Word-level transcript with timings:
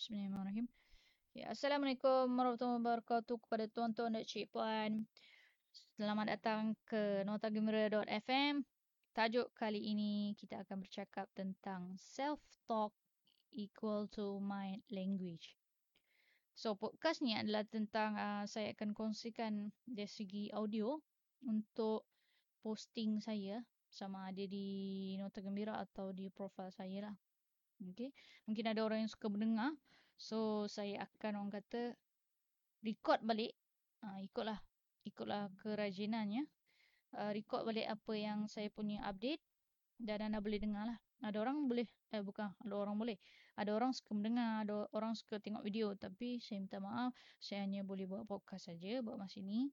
Bismillahirrahmanirrahim. 0.00 0.64
Okay. 1.28 1.44
Assalamualaikum 1.44 2.32
warahmatullahi 2.32 2.80
wabarakatuh 2.80 3.36
kepada 3.36 3.68
tuan-tuan 3.68 4.16
dan 4.16 4.24
cik 4.24 4.48
puan. 4.48 5.04
Selamat 6.00 6.40
datang 6.40 6.72
ke 6.88 7.20
notagembira.fm. 7.28 8.64
Tajuk 9.12 9.52
kali 9.52 9.92
ini 9.92 10.32
kita 10.40 10.64
akan 10.64 10.80
bercakap 10.80 11.28
tentang 11.36 12.00
self-talk 12.00 12.96
equal 13.52 14.08
to 14.08 14.40
my 14.40 14.80
language. 14.88 15.60
So 16.56 16.80
podcast 16.80 17.20
ni 17.20 17.36
adalah 17.36 17.68
tentang 17.68 18.16
uh, 18.16 18.48
saya 18.48 18.72
akan 18.72 18.96
kongsikan 18.96 19.68
dari 19.84 20.08
segi 20.08 20.48
audio 20.56 20.96
untuk 21.44 22.08
posting 22.64 23.20
saya 23.20 23.60
sama 23.92 24.32
ada 24.32 24.48
di 24.48 25.12
Nota 25.20 25.44
Gembira 25.44 25.76
atau 25.76 26.08
di 26.16 26.32
profil 26.32 26.72
saya 26.72 27.12
lah. 27.12 27.16
Okay. 27.80 28.12
Mungkin 28.44 28.64
ada 28.68 28.84
orang 28.84 29.04
yang 29.04 29.10
suka 29.10 29.32
mendengar. 29.32 29.72
So 30.20 30.68
saya 30.68 31.08
akan 31.08 31.32
orang 31.40 31.52
kata 31.60 31.96
record 32.84 33.24
balik. 33.24 33.56
Uh, 34.04 34.20
ikutlah. 34.20 34.60
Ikutlah 35.08 35.48
kerajinannya. 35.64 36.44
Uh, 37.16 37.32
record 37.32 37.64
balik 37.64 37.88
apa 37.88 38.12
yang 38.14 38.44
saya 38.46 38.68
punya 38.68 39.00
update. 39.08 39.40
Dan 39.96 40.32
anda 40.32 40.44
boleh 40.44 40.60
dengar 40.60 40.84
lah. 40.88 40.98
Ada 41.24 41.40
orang 41.40 41.68
boleh. 41.68 41.88
Eh 42.12 42.20
bukan. 42.20 42.52
Ada 42.64 42.74
orang 42.76 42.96
boleh. 43.00 43.16
Ada 43.56 43.72
orang 43.72 43.92
suka 43.96 44.12
mendengar. 44.12 44.64
Ada 44.64 44.88
orang 44.92 45.12
suka 45.16 45.40
tengok 45.40 45.64
video. 45.64 45.92
Tapi 45.96 46.40
saya 46.40 46.60
minta 46.60 46.80
maaf. 46.80 47.16
Saya 47.40 47.64
hanya 47.64 47.80
boleh 47.80 48.04
buat 48.04 48.28
podcast 48.28 48.72
saja 48.72 49.00
buat 49.00 49.16
masa 49.16 49.40
ini. 49.40 49.72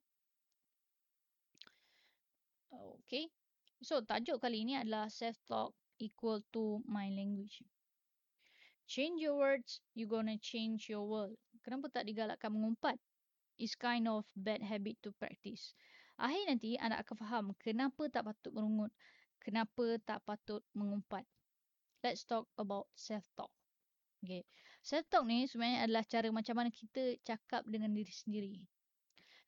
Okay. 2.71 3.32
So 3.84 4.04
tajuk 4.04 4.40
kali 4.44 4.63
ini 4.63 4.80
adalah 4.80 5.08
self-talk 5.08 5.76
equal 5.99 6.44
to 6.52 6.84
my 6.88 7.08
language. 7.12 7.63
Change 8.88 9.20
your 9.20 9.36
words, 9.36 9.84
you 10.00 10.08
gonna 10.08 10.40
change 10.40 10.88
your 10.88 11.04
world. 11.04 11.36
Kenapa 11.59 11.91
tak 11.91 12.08
digalakkan 12.08 12.55
mengumpat? 12.55 12.96
It's 13.60 13.76
kind 13.76 14.07
of 14.07 14.24
bad 14.32 14.63
habit 14.63 14.96
to 15.04 15.12
practice. 15.20 15.76
Akhir 16.16 16.48
nanti 16.48 16.80
anda 16.80 17.04
akan 17.04 17.15
faham 17.20 17.46
kenapa 17.60 18.08
tak 18.08 18.32
patut 18.32 18.55
merungut. 18.55 18.96
Kenapa 19.43 19.99
tak 20.08 20.24
patut 20.24 20.63
mengumpat. 20.71 21.27
Let's 21.99 22.24
talk 22.24 22.48
about 22.55 22.88
self-talk. 22.96 23.52
Okay. 24.24 24.48
Self-talk 24.88 25.27
ni 25.27 25.52
sebenarnya 25.52 25.84
adalah 25.84 26.04
cara 26.08 26.32
macam 26.32 26.55
mana 26.55 26.71
kita 26.71 27.20
cakap 27.27 27.68
dengan 27.68 27.91
diri 27.91 28.13
sendiri. 28.15 28.55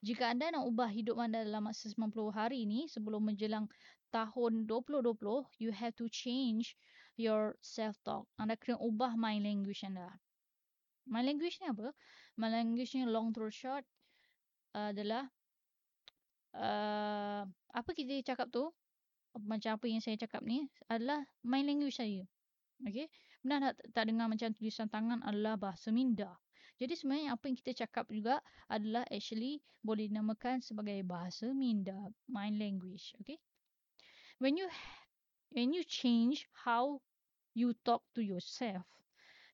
Jika 0.04 0.36
anda 0.36 0.52
nak 0.52 0.68
ubah 0.68 0.92
hidup 0.92 1.16
anda 1.16 1.48
dalam 1.48 1.64
masa 1.64 1.88
90 1.88 2.12
hari 2.36 2.68
ni 2.68 2.92
sebelum 2.92 3.24
menjelang 3.24 3.72
tahun 4.12 4.68
2020, 4.68 5.16
you 5.64 5.72
have 5.72 5.96
to 5.96 6.12
change 6.12 6.76
your 7.20 7.60
self-talk. 7.60 8.24
Anda 8.40 8.56
kena 8.56 8.80
ubah 8.80 9.20
mind 9.20 9.44
language 9.44 9.84
anda. 9.84 10.08
Mind 11.04 11.28
language 11.28 11.60
ni 11.60 11.68
apa? 11.68 11.92
Mind 12.40 12.56
language 12.56 12.96
ni 12.96 13.04
long 13.04 13.36
through 13.36 13.52
short 13.52 13.84
adalah 14.72 15.28
uh, 16.56 17.44
apa 17.76 17.90
kita 17.92 18.24
cakap 18.24 18.48
tu, 18.48 18.72
macam 19.36 19.76
apa 19.76 19.86
yang 19.92 20.00
saya 20.00 20.16
cakap 20.16 20.40
ni 20.48 20.72
adalah 20.88 21.28
mind 21.44 21.68
language 21.68 22.00
saya. 22.00 22.24
Okay. 22.88 23.12
Benar 23.44 23.76
tak, 23.76 23.76
tak 23.92 24.04
dengar 24.08 24.32
macam 24.32 24.56
tulisan 24.56 24.88
tangan 24.88 25.20
adalah 25.28 25.60
bahasa 25.60 25.92
minda. 25.92 26.40
Jadi 26.80 26.96
sebenarnya 26.96 27.36
apa 27.36 27.52
yang 27.52 27.58
kita 27.60 27.72
cakap 27.84 28.08
juga 28.08 28.40
adalah 28.72 29.04
actually 29.12 29.60
boleh 29.84 30.08
dinamakan 30.08 30.64
sebagai 30.64 31.04
bahasa 31.04 31.52
minda, 31.52 32.08
mind 32.32 32.56
language. 32.56 33.12
Okay. 33.20 33.36
When 34.40 34.56
you 34.56 34.72
when 35.52 35.76
you 35.76 35.84
change 35.84 36.48
how 36.64 37.04
you 37.54 37.74
talk 37.86 38.04
to 38.16 38.22
yourself. 38.22 38.86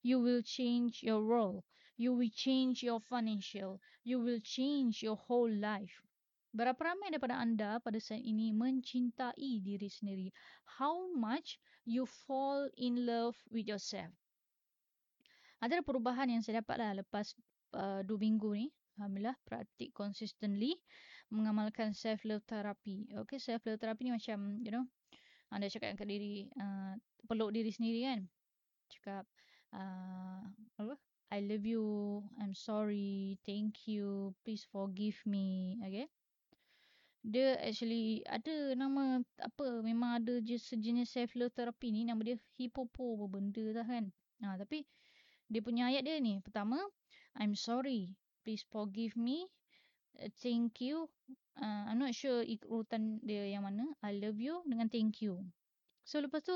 You 0.05 0.21
will 0.21 0.41
change 0.45 1.01
your 1.01 1.25
role. 1.25 1.65
You 1.97 2.13
will 2.13 2.29
change 2.29 2.83
your 2.83 2.99
financial. 2.99 3.79
You 4.03 4.19
will 4.21 4.39
change 4.43 5.01
your 5.01 5.15
whole 5.17 5.49
life. 5.49 6.03
Berapa 6.55 6.95
ramai 6.95 7.11
daripada 7.11 7.35
anda 7.35 7.83
pada 7.83 8.00
saat 8.00 8.23
ini 8.23 8.55
mencintai 8.55 9.59
diri 9.59 9.91
sendiri? 9.91 10.28
How 10.79 11.11
much 11.11 11.59
you 11.84 12.07
fall 12.07 12.72
in 12.79 13.03
love 13.03 13.35
with 13.51 13.67
yourself? 13.67 14.11
Ada 15.59 15.84
perubahan 15.84 16.31
yang 16.31 16.39
saya 16.44 16.63
dapat 16.63 16.78
lah 16.79 16.91
lepas 17.03 17.35
uh, 17.75 18.00
dua 18.07 18.19
minggu 18.19 18.55
ni. 18.55 18.67
Alhamdulillah, 18.95 19.35
praktik 19.44 19.91
consistently 19.91 20.79
mengamalkan 21.28 21.91
self-love 21.91 22.47
therapy. 22.47 23.11
Okay, 23.28 23.35
self-love 23.35 23.75
therapy 23.75 24.07
ni 24.07 24.16
macam, 24.16 24.55
you 24.63 24.72
know, 24.72 24.88
anda 25.53 25.69
cakap 25.69 25.97
ke 25.97 26.06
diri, 26.06 26.50
uh, 26.57 26.94
peluk 27.25 27.53
diri 27.53 27.69
sendiri 27.69 28.00
kan? 28.06 28.19
Cakap 28.89 29.25
uh, 29.73 30.41
apa? 30.81 30.95
I 31.33 31.41
love 31.41 31.66
you 31.66 32.22
I'm 32.38 32.53
sorry 32.53 33.41
thank 33.44 33.89
you 33.89 34.38
please 34.45 34.63
forgive 34.69 35.17
me. 35.25 35.78
Okay? 35.81 36.07
Dia 37.25 37.57
actually 37.57 38.22
ada 38.29 38.78
nama 38.78 39.25
apa 39.41 39.81
memang 39.81 40.22
ada 40.22 40.38
je 40.45 40.61
sejenis 40.61 41.09
self 41.09 41.34
love 41.34 41.53
therapy 41.57 41.89
ni 41.89 42.05
nama 42.05 42.22
dia 42.22 42.38
hipopo 42.61 43.17
apa 43.17 43.25
benda 43.25 43.66
lah 43.73 43.85
kan? 43.89 44.13
Ha, 44.45 44.61
tapi 44.61 44.85
dia 45.50 45.61
punya 45.66 45.89
ayat 45.89 46.05
dia 46.05 46.22
ni 46.22 46.38
pertama 46.45 46.78
I'm 47.38 47.57
sorry 47.57 48.13
please 48.45 48.61
forgive 48.69 49.17
me. 49.17 49.50
uh, 49.50 49.65
thank 50.40 50.80
you 50.81 51.08
uh, 51.59 51.84
I'm 51.90 52.00
not 52.00 52.16
sure 52.16 52.44
urutan 52.46 53.20
dia 53.24 53.48
yang 53.48 53.68
mana 53.68 53.92
I 54.03 54.16
love 54.18 54.40
you 54.40 54.64
dengan 54.68 54.88
thank 54.88 55.20
you 55.24 55.44
so 56.08 56.22
lepas 56.22 56.44
tu 56.46 56.56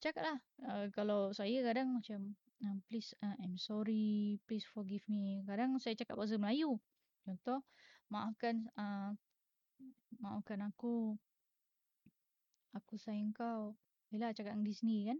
cakap 0.00 0.22
lah. 0.22 0.38
Uh, 0.62 0.86
kalau 0.92 1.32
saya 1.32 1.64
kadang 1.64 1.96
macam, 1.96 2.36
uh, 2.64 2.76
please, 2.88 3.16
uh, 3.24 3.36
I'm 3.40 3.56
sorry, 3.56 4.38
please 4.44 4.64
forgive 4.68 5.04
me. 5.08 5.42
Kadang 5.48 5.80
saya 5.80 5.96
cakap 5.96 6.20
bahasa 6.20 6.36
Melayu. 6.36 6.76
Contoh, 7.24 7.64
maafkan, 8.12 8.68
uh, 8.76 9.16
maafkan 10.20 10.62
aku. 10.62 11.16
Aku 12.76 12.94
sayang 13.00 13.32
kau. 13.32 13.74
Yelah, 14.12 14.36
cakap 14.36 14.54
di 14.60 14.72
sini 14.76 15.08
kan. 15.08 15.18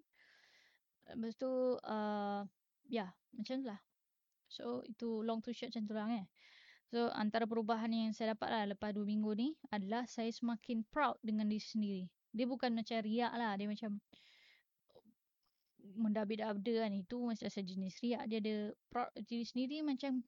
Lepas 1.17 1.34
tu, 1.41 1.51
uh, 1.81 2.43
ya, 2.87 3.09
yeah, 3.09 3.11
macam 3.33 3.65
tu 3.65 3.67
lah. 3.67 3.81
So, 4.47 4.87
itu 4.87 5.27
long 5.27 5.43
to 5.43 5.51
short 5.51 5.75
macam 5.75 5.84
tu 5.89 5.95
lah 5.97 6.09
eh. 6.23 6.27
So, 6.86 7.10
antara 7.12 7.50
perubahan 7.50 7.91
yang 7.91 8.14
saya 8.14 8.38
dapat 8.38 8.48
lah 8.50 8.64
lepas 8.70 8.94
dua 8.94 9.02
minggu 9.02 9.34
ni 9.34 9.48
adalah 9.74 10.06
saya 10.06 10.30
semakin 10.30 10.86
proud 10.86 11.19
dengan 11.19 11.50
diri 11.50 11.62
sendiri. 11.62 12.04
Dia 12.30 12.47
bukan 12.47 12.70
macam 12.72 13.02
riak 13.02 13.32
lah. 13.34 13.58
Dia 13.58 13.66
macam, 13.66 13.98
mendabda-dabda 15.94 16.86
kan 16.86 16.92
itu 16.92 17.16
macam 17.22 17.47
sejenis 17.47 17.94
riak 18.02 18.22
dia 18.26 18.38
ada 18.42 18.56
proud 18.91 19.10
diri 19.22 19.47
sendiri 19.47 19.86
macam 19.86 20.26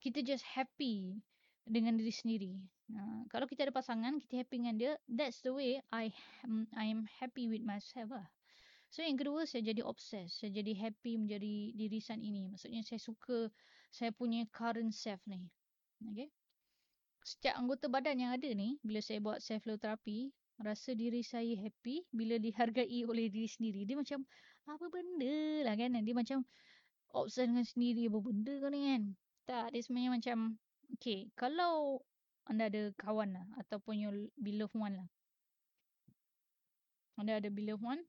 kita 0.00 0.24
just 0.24 0.44
happy 0.44 1.20
dengan 1.66 1.98
diri 1.98 2.14
sendiri. 2.14 2.54
Uh, 2.86 3.26
kalau 3.26 3.50
kita 3.50 3.66
ada 3.66 3.74
pasangan, 3.74 4.22
kita 4.22 4.46
happy 4.46 4.62
dengan 4.62 4.76
dia, 4.78 4.92
that's 5.10 5.42
the 5.42 5.50
way 5.50 5.82
I 5.90 6.14
am 6.46 6.70
I 6.78 6.86
am 6.86 7.10
happy 7.18 7.50
with 7.50 7.66
myself 7.66 8.14
lah. 8.14 8.28
So 8.86 9.02
yang 9.02 9.18
kedua 9.18 9.50
saya 9.50 9.66
jadi 9.66 9.82
obsessed, 9.82 10.38
saya 10.38 10.54
jadi 10.54 10.78
happy 10.78 11.18
menjadi 11.18 11.74
dirisan 11.74 12.22
ini. 12.22 12.46
Maksudnya 12.54 12.86
saya 12.86 13.02
suka 13.02 13.50
saya 13.90 14.14
punya 14.14 14.46
current 14.54 14.94
self 14.94 15.18
ni. 15.26 15.50
Okay. 16.02 16.28
Setiap 17.26 17.58
anggota 17.58 17.90
badan 17.90 18.22
yang 18.22 18.32
ada 18.36 18.46
ni, 18.52 18.78
bila 18.84 19.02
saya 19.02 19.18
buat 19.18 19.42
self 19.42 19.66
love 19.66 19.82
therapy, 19.82 20.30
rasa 20.62 20.94
diri 20.96 21.20
saya 21.20 21.56
happy 21.58 22.06
bila 22.14 22.38
dihargai 22.40 23.02
oleh 23.10 23.28
diri 23.32 23.48
sendiri. 23.48 23.82
Dia 23.88 23.96
macam 23.98 24.22
apa 24.66 24.86
benda 24.88 25.66
lah 25.66 25.74
kan. 25.74 25.96
Dia 26.00 26.14
macam 26.14 26.38
obsess 27.16 27.48
dengan 27.48 27.66
sendiri 27.66 28.06
apa 28.06 28.18
benda 28.20 28.52
kau 28.60 28.70
ni 28.70 28.80
kan. 28.92 29.02
Tak, 29.46 29.64
dia 29.72 29.80
sebenarnya 29.82 30.10
macam, 30.10 30.38
okay, 30.98 31.30
kalau 31.38 32.02
anda 32.46 32.70
ada 32.70 32.94
kawan 32.98 33.34
lah 33.34 33.46
ataupun 33.62 33.94
your 33.98 34.16
beloved 34.38 34.74
one 34.74 34.94
lah. 34.98 35.08
Anda 37.18 37.42
ada 37.42 37.50
beloved 37.50 37.82
one. 37.82 38.02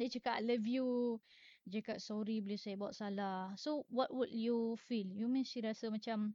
Dia 0.00 0.08
cakap, 0.08 0.40
I 0.40 0.44
love 0.44 0.64
you. 0.64 1.20
Dia 1.68 1.84
cakap, 1.84 1.98
sorry 2.00 2.40
bila 2.40 2.56
saya 2.56 2.80
buat 2.80 2.96
salah. 2.96 3.52
So, 3.60 3.84
what 3.92 4.08
would 4.08 4.32
you 4.32 4.80
feel? 4.88 5.04
You 5.12 5.28
mesti 5.28 5.60
rasa 5.60 5.92
macam, 5.92 6.32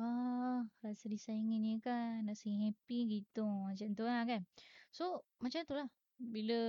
ah, 0.00 0.64
rasa 0.80 1.04
disayangi 1.06 1.60
ni 1.60 1.72
kan. 1.84 2.24
Rasa 2.24 2.48
happy 2.48 3.20
gitu. 3.20 3.44
Macam 3.44 3.88
tu 3.92 4.02
lah 4.08 4.24
kan. 4.24 4.40
So, 4.88 5.22
macam 5.38 5.62
tu 5.68 5.76
lah 5.76 5.86
bila 6.20 6.60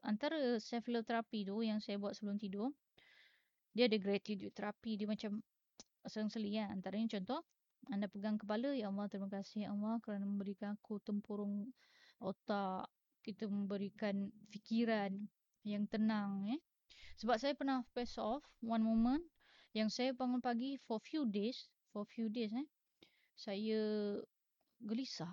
antara 0.00 0.56
self 0.56 0.88
love 0.88 1.04
therapy 1.04 1.44
tu 1.44 1.60
yang 1.60 1.76
saya 1.84 2.00
buat 2.00 2.16
sebelum 2.16 2.40
tidur 2.40 2.72
dia 3.76 3.84
ada 3.84 4.00
gratitude 4.00 4.54
therapy 4.56 4.96
dia 4.96 5.04
macam 5.04 5.44
sering-seli 6.08 6.56
kan 6.56 6.72
antaranya 6.72 7.20
contoh 7.20 7.44
anda 7.92 8.08
pegang 8.08 8.40
kepala 8.40 8.72
ya 8.72 8.88
Allah 8.88 9.04
terima 9.12 9.28
kasih 9.28 9.68
ya 9.68 9.76
Allah 9.76 10.00
kerana 10.00 10.24
memberikan 10.24 10.80
aku 10.80 10.96
tempurung 11.04 11.68
otak 12.16 12.88
kita 13.20 13.44
memberikan 13.44 14.32
fikiran 14.48 15.12
yang 15.68 15.84
tenang 15.84 16.48
eh 16.48 16.60
sebab 17.20 17.36
saya 17.36 17.52
pernah 17.52 17.84
face 17.92 18.16
off 18.16 18.40
one 18.64 18.80
moment 18.80 19.20
yang 19.76 19.92
saya 19.92 20.16
bangun 20.16 20.40
pagi 20.40 20.80
for 20.80 20.96
few 20.96 21.28
days 21.28 21.68
for 21.94 22.02
few 22.02 22.26
days 22.26 22.50
eh 22.50 22.66
saya 23.38 24.18
gelisah 24.82 25.30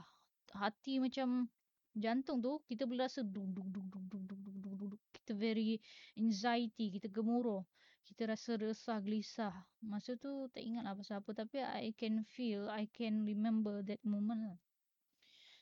hati 0.53 1.01
macam 1.01 1.49
jantung 1.97 2.37
tu 2.45 2.61
kita 2.69 2.85
boleh 2.85 3.09
rasa 3.09 3.25
duk 3.25 3.49
duk 3.49 3.67
duk 3.73 3.85
duk 3.89 4.05
duk 4.05 4.23
duk 4.29 4.39
duk 4.45 4.55
duk 4.61 4.75
duk 4.93 5.01
kita 5.21 5.37
very 5.37 5.77
anxiety, 6.19 6.91
kita 6.97 7.07
gemuruh. 7.07 7.61
Kita 8.03 8.27
rasa 8.27 8.59
resah, 8.59 8.99
gelisah. 8.99 9.53
Masa 9.79 10.19
tu 10.19 10.49
tak 10.51 10.59
ingat 10.59 10.83
lah 10.83 10.91
pasal 10.91 11.23
apa. 11.23 11.31
Tapi 11.31 11.63
I 11.63 11.95
can 11.95 12.27
feel, 12.27 12.67
I 12.67 12.89
can 12.91 13.23
remember 13.23 13.79
that 13.87 14.03
moment 14.03 14.41
lah. 14.51 14.59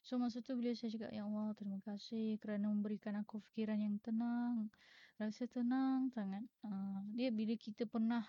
So 0.02 0.18
masa 0.18 0.42
tu 0.42 0.58
bila 0.58 0.74
saya 0.74 0.90
cakap, 0.90 1.14
Ya 1.14 1.28
Allah 1.28 1.54
terima 1.54 1.78
kasih 1.86 2.42
kerana 2.42 2.72
memberikan 2.72 3.20
aku 3.22 3.38
fikiran 3.52 3.78
yang 3.78 4.02
tenang. 4.02 4.74
Rasa 5.22 5.46
tenang 5.46 6.10
sangat. 6.16 6.42
Uh, 6.66 7.04
dia 7.14 7.30
bila 7.30 7.54
kita 7.60 7.86
pernah 7.86 8.26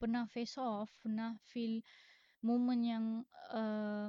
pernah 0.00 0.24
face 0.24 0.56
off, 0.56 0.88
pernah 1.04 1.36
feel 1.44 1.84
moment 2.40 2.80
yang 2.80 3.04
uh, 3.52 4.08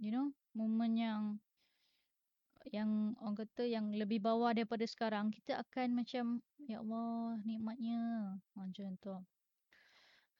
you 0.00 0.08
know, 0.08 0.32
moment 0.56 0.96
yang 0.96 1.22
yang 2.68 3.16
orang 3.20 3.36
kata 3.40 3.64
yang 3.68 3.92
lebih 3.92 4.20
bawah 4.20 4.52
daripada 4.52 4.84
sekarang, 4.84 5.32
kita 5.32 5.60
akan 5.60 6.00
macam 6.00 6.24
ya 6.64 6.80
Allah 6.80 7.40
nikmatnya 7.44 8.00
macam 8.56 8.96
tu. 9.00 9.16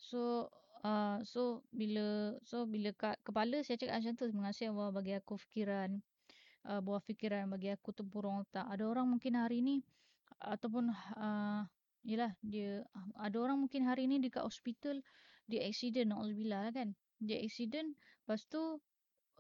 So 0.00 0.48
uh, 0.84 1.20
so 1.24 1.64
bila 1.72 2.36
so 2.44 2.64
bila 2.64 2.92
kat 2.96 3.20
kepala 3.20 3.60
saya 3.60 3.76
cakap 3.76 4.00
macam 4.00 4.14
tu 4.16 4.24
terima 4.28 4.44
kasih 4.52 4.72
Allah 4.72 4.88
bagi 4.92 5.12
aku 5.16 5.36
fikiran 5.36 6.00
uh, 6.68 6.80
buah 6.80 7.00
fikiran 7.04 7.48
bagi 7.48 7.72
aku 7.72 7.92
tempurung 7.92 8.44
otak. 8.44 8.68
Ada 8.68 8.84
orang 8.84 9.08
mungkin 9.08 9.36
hari 9.36 9.64
ni 9.64 9.76
ataupun 10.40 10.92
uh, 11.16 11.64
Yelah 12.00 12.32
dia 12.40 12.80
ada 13.20 13.36
orang 13.40 13.60
mungkin 13.60 13.84
hari 13.84 14.08
ni 14.08 14.20
dekat 14.24 14.40
hospital 14.40 15.04
dia 15.44 15.66
accident 15.66 16.14
nauzubillah 16.14 16.72
kan. 16.72 16.96
Dia 17.20 17.42
accident 17.44 17.92
lepas 18.24 18.40
tu 18.48 18.80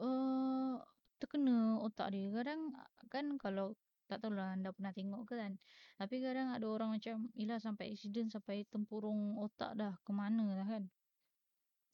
uh, 0.02 0.74
terkena 1.16 1.80
otak 1.80 2.12
dia. 2.12 2.28
Kadang 2.34 2.74
kan 3.08 3.38
kalau 3.40 3.72
tak 4.10 4.26
tahulah 4.26 4.58
anda 4.58 4.74
pernah 4.74 4.90
tengok 4.90 5.22
ke 5.30 5.34
kan. 5.38 5.54
Tapi 5.96 6.18
kadang 6.18 6.50
ada 6.50 6.66
orang 6.66 6.98
macam 6.98 7.30
yelah 7.38 7.62
sampai 7.62 7.94
accident 7.94 8.28
sampai 8.34 8.66
tempurung 8.66 9.38
otak 9.38 9.78
dah 9.78 9.94
ke 10.02 10.10
mana 10.10 10.44
dah 10.58 10.66
kan. 10.66 10.84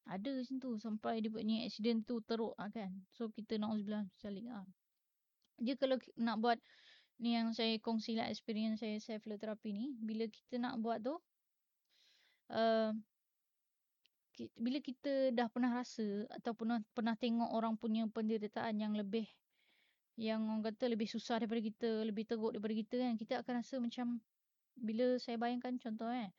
Ada 0.06 0.38
macam 0.38 0.56
tu 0.62 0.70
sampai 0.78 1.20
dia 1.20 1.30
ni 1.44 1.66
accident 1.66 2.02
tu 2.08 2.24
teruk 2.24 2.56
lah 2.56 2.72
kan. 2.72 2.90
So 3.12 3.28
kita 3.28 3.60
nauzubillah 3.60 4.08
salik 4.16 4.48
lah. 4.48 4.64
Dia 5.60 5.76
kalau 5.76 6.00
nak 6.16 6.36
buat 6.40 6.58
ni 7.16 7.32
yang 7.36 7.52
saya 7.56 7.80
kongsi 7.80 8.16
lah 8.16 8.28
experience 8.28 8.84
saya 8.84 9.00
self 9.00 9.24
love 9.24 9.40
therapy 9.40 9.72
ni 9.72 9.96
bila 9.96 10.28
kita 10.28 10.60
nak 10.60 10.76
buat 10.80 11.00
tu 11.00 11.16
uh, 12.52 12.92
bila 14.60 14.78
kita 14.84 15.32
dah 15.32 15.48
pernah 15.48 15.72
rasa 15.72 16.28
atau 16.28 16.52
pernah 16.52 16.84
pernah 16.92 17.16
tengok 17.16 17.56
orang 17.56 17.80
punya 17.80 18.04
penderitaan 18.04 18.76
yang 18.76 18.92
lebih 18.92 19.24
yang 20.16 20.44
orang 20.48 20.64
kata 20.72 20.88
lebih 20.88 21.08
susah 21.12 21.44
daripada 21.44 21.60
kita, 21.60 21.90
lebih 22.08 22.24
teruk 22.24 22.56
daripada 22.56 22.72
kita 22.72 22.96
kan, 23.04 23.14
kita 23.20 23.34
akan 23.44 23.60
rasa 23.60 23.76
macam 23.76 24.16
bila 24.76 25.20
saya 25.20 25.36
bayangkan 25.36 25.76
contoh 25.76 26.08
eh, 26.08 26.32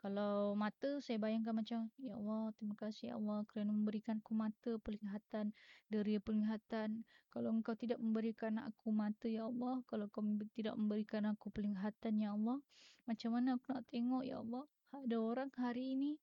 kalau 0.00 0.56
mata 0.56 0.96
saya 1.04 1.20
bayangkan 1.20 1.52
macam 1.52 1.92
ya 2.00 2.16
Allah 2.16 2.56
terima 2.56 2.72
kasih 2.80 3.12
ya 3.12 3.14
Allah 3.20 3.44
kerana 3.52 3.68
memberikan 3.68 4.16
aku 4.24 4.32
mata 4.32 4.80
penglihatan 4.80 5.52
deria 5.92 6.16
penglihatan. 6.24 7.04
Kalau 7.28 7.52
engkau 7.52 7.76
tidak 7.76 8.00
memberikan 8.00 8.56
aku 8.64 8.96
mata 8.96 9.28
ya 9.28 9.44
Allah 9.44 9.84
kalau 9.84 10.08
kau 10.08 10.24
tidak 10.56 10.72
memberikan 10.80 11.28
aku 11.28 11.52
penglihatan 11.52 12.16
ya 12.16 12.32
Allah 12.32 12.64
macam 13.04 13.30
mana 13.36 13.60
aku 13.60 13.76
nak 13.76 13.84
tengok 13.92 14.22
ya 14.24 14.40
Allah? 14.40 14.64
Ada 14.96 15.16
orang 15.20 15.50
hari 15.60 15.84
ini 15.92 16.16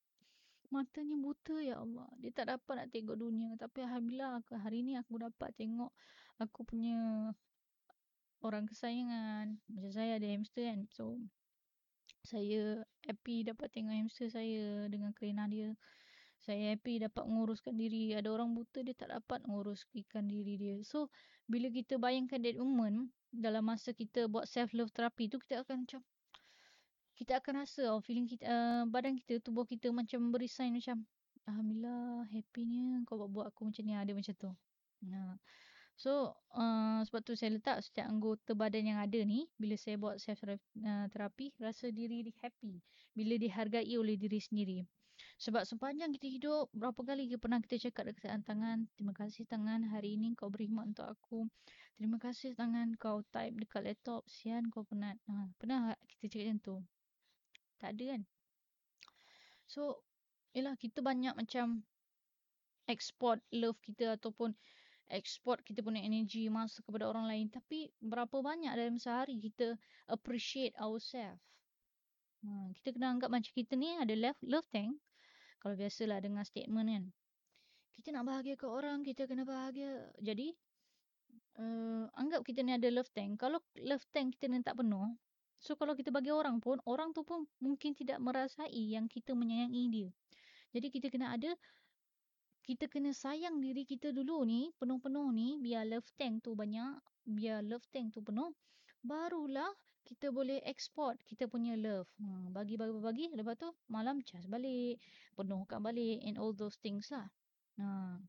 matanya 0.73 1.15
buta 1.21 1.61
ya 1.61 1.77
Allah. 1.77 2.09
Dia 2.17 2.33
tak 2.33 2.49
dapat 2.49 2.73
nak 2.81 2.89
tengok 2.89 3.13
dunia. 3.13 3.53
Tapi 3.61 3.85
alhamdulillah 3.85 4.41
hari 4.57 4.81
ini 4.81 4.97
aku 4.97 5.21
dapat 5.21 5.53
tengok 5.53 5.93
aku 6.41 6.65
punya 6.65 7.29
orang 8.41 8.65
kesayangan. 8.65 9.61
Macam 9.69 9.91
saya 9.93 10.17
ada 10.17 10.27
hamster 10.27 10.65
kan 10.65 10.81
so 10.89 11.21
saya 12.27 12.83
happy 13.07 13.47
dapat 13.47 13.71
tengok 13.71 13.95
hamster 13.95 14.27
saya 14.27 14.91
dengan 14.91 15.15
kerana 15.15 15.47
dia. 15.47 15.71
Saya 16.43 16.75
happy 16.75 16.99
dapat 16.99 17.23
menguruskan 17.23 17.79
diri. 17.79 18.11
Ada 18.13 18.27
orang 18.27 18.51
buta 18.51 18.83
dia 18.83 18.93
tak 18.93 19.15
dapat 19.15 19.47
menguruskan 19.47 20.27
diri 20.27 20.59
dia. 20.59 20.75
So, 20.83 21.07
bila 21.47 21.71
kita 21.71 21.95
bayangkan 21.95 22.43
that 22.43 22.59
moment 22.59 23.09
dalam 23.31 23.63
masa 23.63 23.95
kita 23.95 24.27
buat 24.27 24.45
self 24.45 24.75
love 24.75 24.91
therapy 24.91 25.31
tu 25.31 25.39
kita 25.39 25.63
akan 25.63 25.87
macam 25.87 26.03
kita 27.17 27.41
akan 27.41 27.65
rasa 27.65 27.89
oh, 27.95 28.03
feeling 28.03 28.29
kita 28.29 28.45
uh, 28.45 28.83
badan 28.85 29.17
kita 29.17 29.41
tubuh 29.41 29.65
kita 29.65 29.89
macam 29.89 30.29
beri 30.29 30.45
sign 30.45 30.77
macam 30.77 31.01
alhamdulillah 31.49 32.29
happynya 32.29 33.01
kau 33.09 33.17
buat, 33.17 33.29
buat 33.33 33.45
aku 33.49 33.73
macam 33.73 33.83
ni 33.87 33.95
ada 33.97 34.11
macam 34.13 34.35
tu. 34.37 34.51
Nah. 35.07 35.39
So 35.97 36.37
uh, 36.53 37.01
sebab 37.09 37.25
tu 37.25 37.33
saya 37.33 37.57
letak 37.57 37.81
setiap 37.81 38.05
anggota 38.05 38.53
badan 38.53 38.93
yang 38.93 38.99
ada 39.01 39.17
ni 39.25 39.49
bila 39.57 39.73
saya 39.73 39.97
buat 39.97 40.21
self 40.21 40.45
terapi 41.09 41.57
rasa 41.57 41.89
diri 41.89 42.21
happy 42.39 42.77
bila 43.17 43.33
dihargai 43.35 43.97
oleh 43.97 44.13
diri 44.13 44.37
sendiri. 44.37 44.85
Sebab 45.41 45.65
sepanjang 45.65 46.13
kita 46.13 46.29
hidup 46.29 46.69
berapa 46.77 47.01
kali 47.01 47.25
kita 47.25 47.41
pernah 47.41 47.57
kita 47.57 47.89
cakap 47.89 48.13
dekat 48.13 48.45
tangan 48.45 48.85
terima 48.93 49.17
kasih 49.17 49.49
tangan 49.49 49.89
hari 49.89 50.13
ini 50.13 50.37
kau 50.37 50.53
beri 50.53 50.69
mak 50.69 50.93
untuk 50.93 51.09
aku. 51.09 51.49
Terima 51.97 52.21
kasih 52.21 52.53
tangan 52.53 52.93
kau 53.01 53.25
type 53.33 53.57
dekat 53.57 53.81
laptop 53.89 54.21
sian 54.29 54.69
kau 54.69 54.85
penat. 54.85 55.17
Ha, 55.25 55.49
pernah 55.57 55.97
kita 56.05 56.37
cakap 56.37 56.45
macam 56.45 56.57
tu? 56.61 56.75
Tak 57.81 57.89
ada 57.97 58.03
kan? 58.13 58.21
So 59.65 60.05
Yelah 60.57 60.73
kita 60.73 61.05
banyak 61.05 61.37
macam 61.37 61.85
export 62.89 63.45
love 63.53 63.77
kita 63.77 64.17
ataupun 64.17 64.57
export 65.09 65.63
kita 65.63 65.79
punya 65.81 66.03
energy 66.03 66.47
masa 66.51 66.83
kepada 66.83 67.07
orang 67.07 67.25
lain. 67.27 67.47
Tapi 67.51 67.91
berapa 67.99 68.43
banyak 68.43 68.71
dalam 68.73 68.99
sehari 68.99 69.39
kita 69.39 69.75
appreciate 70.07 70.75
ourselves 70.79 71.39
ha, 72.45 72.69
kita 72.79 72.93
kena 72.95 73.13
anggap 73.15 73.29
macam 73.31 73.51
kita 73.51 73.73
ni 73.73 73.97
ada 73.97 74.13
love, 74.13 74.39
love 74.45 74.67
tank. 74.69 74.95
Kalau 75.57 75.73
biasalah 75.73 76.21
dengan 76.21 76.45
statement 76.45 76.87
kan. 76.87 77.03
Kita 77.97 78.13
nak 78.13 78.29
bahagia 78.29 78.53
ke 78.53 78.67
orang 78.69 79.01
kita 79.01 79.25
kena 79.25 79.41
bahagia. 79.41 80.05
Jadi 80.21 80.53
uh, 81.57 82.05
anggap 82.13 82.45
kita 82.45 82.61
ni 82.61 82.77
ada 82.77 82.87
love 82.93 83.09
tank. 83.11 83.41
Kalau 83.41 83.57
love 83.81 84.05
tank 84.13 84.37
kita 84.37 84.47
ni 84.47 84.61
tak 84.61 84.77
penuh 84.77 85.17
so 85.57 85.73
kalau 85.73 85.97
kita 85.97 86.13
bagi 86.13 86.29
orang 86.29 86.61
pun 86.61 86.77
orang 86.85 87.09
tu 87.17 87.25
pun 87.25 87.49
mungkin 87.57 87.97
tidak 87.97 88.21
merasai 88.21 88.93
yang 88.93 89.09
kita 89.09 89.33
menyayangi 89.33 89.83
dia. 89.89 90.09
Jadi 90.69 90.87
kita 90.93 91.07
kena 91.09 91.33
ada 91.33 91.57
kita 92.67 92.91
kena 92.91 93.15
sayang 93.15 93.63
diri 93.63 93.87
kita 93.87 94.11
dulu 94.11 94.43
ni 94.43 94.75
penuh-penuh 94.75 95.31
ni 95.31 95.55
biar 95.55 95.87
love 95.87 96.03
tank 96.19 96.43
tu 96.43 96.51
banyak 96.51 96.99
biar 97.23 97.63
love 97.63 97.87
tank 97.95 98.11
tu 98.11 98.19
penuh 98.19 98.51
barulah 98.99 99.71
kita 100.03 100.35
boleh 100.35 100.59
export 100.67 101.15
kita 101.23 101.47
punya 101.47 101.79
love. 101.79 102.11
Ha, 102.19 102.51
bagi 102.51 102.75
bagi 102.75 102.91
bagi 102.99 103.25
lepas 103.31 103.55
tu 103.55 103.71
malam 103.87 104.19
cas 104.19 104.43
balik 104.51 104.99
penuhkan 105.39 105.79
balik 105.79 106.19
and 106.27 106.35
all 106.35 106.51
those 106.51 106.75
things 106.83 107.07
lah. 107.07 107.31
Ha. 107.79 108.19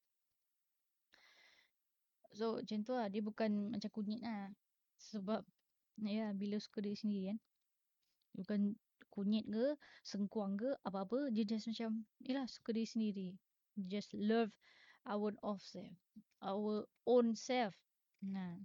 so 2.31 2.63
macam 2.63 2.79
tu 2.87 2.95
lah 2.95 3.11
dia 3.11 3.23
bukan 3.23 3.75
macam 3.75 3.91
kunyit 3.91 4.23
lah. 4.23 4.55
Sebab 5.03 5.43
ya 6.07 6.31
bila 6.31 6.63
suka 6.63 6.79
diri 6.79 6.95
sendiri 6.95 7.35
kan. 7.35 7.39
Bukan 8.39 8.61
kunyit 9.11 9.51
ke 9.51 9.75
sengkuang 10.07 10.55
ke 10.63 10.71
apa-apa 10.87 11.35
dia 11.35 11.43
just 11.43 11.67
macam 11.67 12.07
yalah 12.23 12.47
suka 12.47 12.71
diri 12.71 12.87
sendiri 12.87 13.29
just 13.87 14.11
love 14.19 14.51
our 15.07 15.31
own 15.47 15.59
self 15.63 15.95
our 16.43 16.87
own 17.07 17.35
self. 17.35 17.75
Nah. 18.23 18.59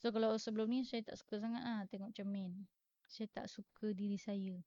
So 0.00 0.12
kalau 0.12 0.36
sebelum 0.36 0.68
ni 0.68 0.84
saya 0.84 1.04
tak 1.04 1.16
suka 1.20 1.40
sangat 1.40 1.62
ah 1.64 1.82
tengok 1.88 2.12
cermin. 2.12 2.68
Saya 3.08 3.28
tak 3.32 3.46
suka 3.48 3.96
diri 3.96 4.20
saya. 4.20 4.60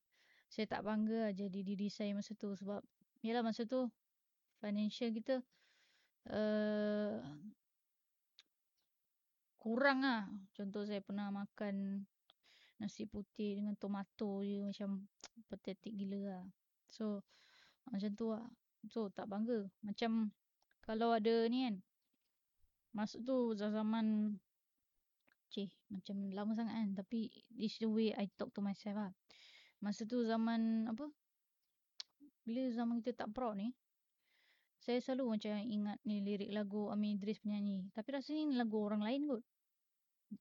Saya 0.49 0.65
tak 0.65 0.81
bangga 0.81 1.29
jadi 1.33 1.59
diri 1.61 1.89
saya 1.93 2.13
masa 2.17 2.33
tu 2.33 2.49
sebab 2.57 2.81
yalah 3.21 3.45
masa 3.45 3.67
tu 3.69 3.85
financial 4.57 5.13
kita 5.13 5.35
uh, 6.33 7.21
kurang 9.59 10.01
ah 10.07 10.25
contoh 10.55 10.87
saya 10.87 11.03
pernah 11.03 11.29
makan 11.29 12.07
nasi 12.79 13.05
putih 13.05 13.59
dengan 13.59 13.75
tomato 13.75 14.41
je 14.41 14.63
macam 14.65 15.05
pathetic 15.51 15.93
gila 15.93 16.21
lah. 16.33 16.45
So 16.89 17.21
macam 17.93 18.09
tu 18.17 18.33
lah 18.33 18.45
So 18.87 19.11
tak 19.11 19.27
bangga. 19.27 19.67
Macam 19.83 20.31
kalau 20.87 21.11
ada 21.11 21.51
ni 21.51 21.67
kan. 21.67 21.75
Masuk 22.95 23.19
tu 23.27 23.35
zaman 23.59 24.39
Cih 25.49 25.69
macam 25.89 26.29
lama 26.29 26.53
sangat 26.53 26.77
kan. 26.77 26.89
Tapi 26.93 27.29
this 27.49 27.81
the 27.81 27.89
way 27.89 28.13
I 28.13 28.29
talk 28.37 28.53
to 28.53 28.61
myself 28.61 28.95
lah. 28.95 29.11
Masa 29.81 30.05
tu 30.05 30.21
zaman 30.23 30.85
apa. 30.87 31.09
Bila 32.45 32.69
zaman 32.69 33.01
kita 33.01 33.25
tak 33.25 33.33
proud 33.33 33.57
ni. 33.57 33.73
Saya 34.79 35.03
selalu 35.03 35.35
macam 35.35 35.51
ingat 35.59 35.99
ni 36.07 36.23
lirik 36.23 36.55
lagu 36.55 36.87
Amin 36.93 37.19
Idris 37.19 37.43
penyanyi. 37.43 37.91
Tapi 37.91 38.09
rasanya 38.15 38.47
ni 38.47 38.55
lagu 38.55 38.79
orang 38.79 39.03
lain 39.03 39.27
kot. 39.27 39.43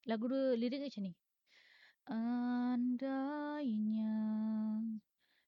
Lagu 0.04 0.28
dia 0.28 0.54
lirik 0.54 0.85
macam 0.85 1.02
ni. 1.09 1.12
Andainya 2.09 4.16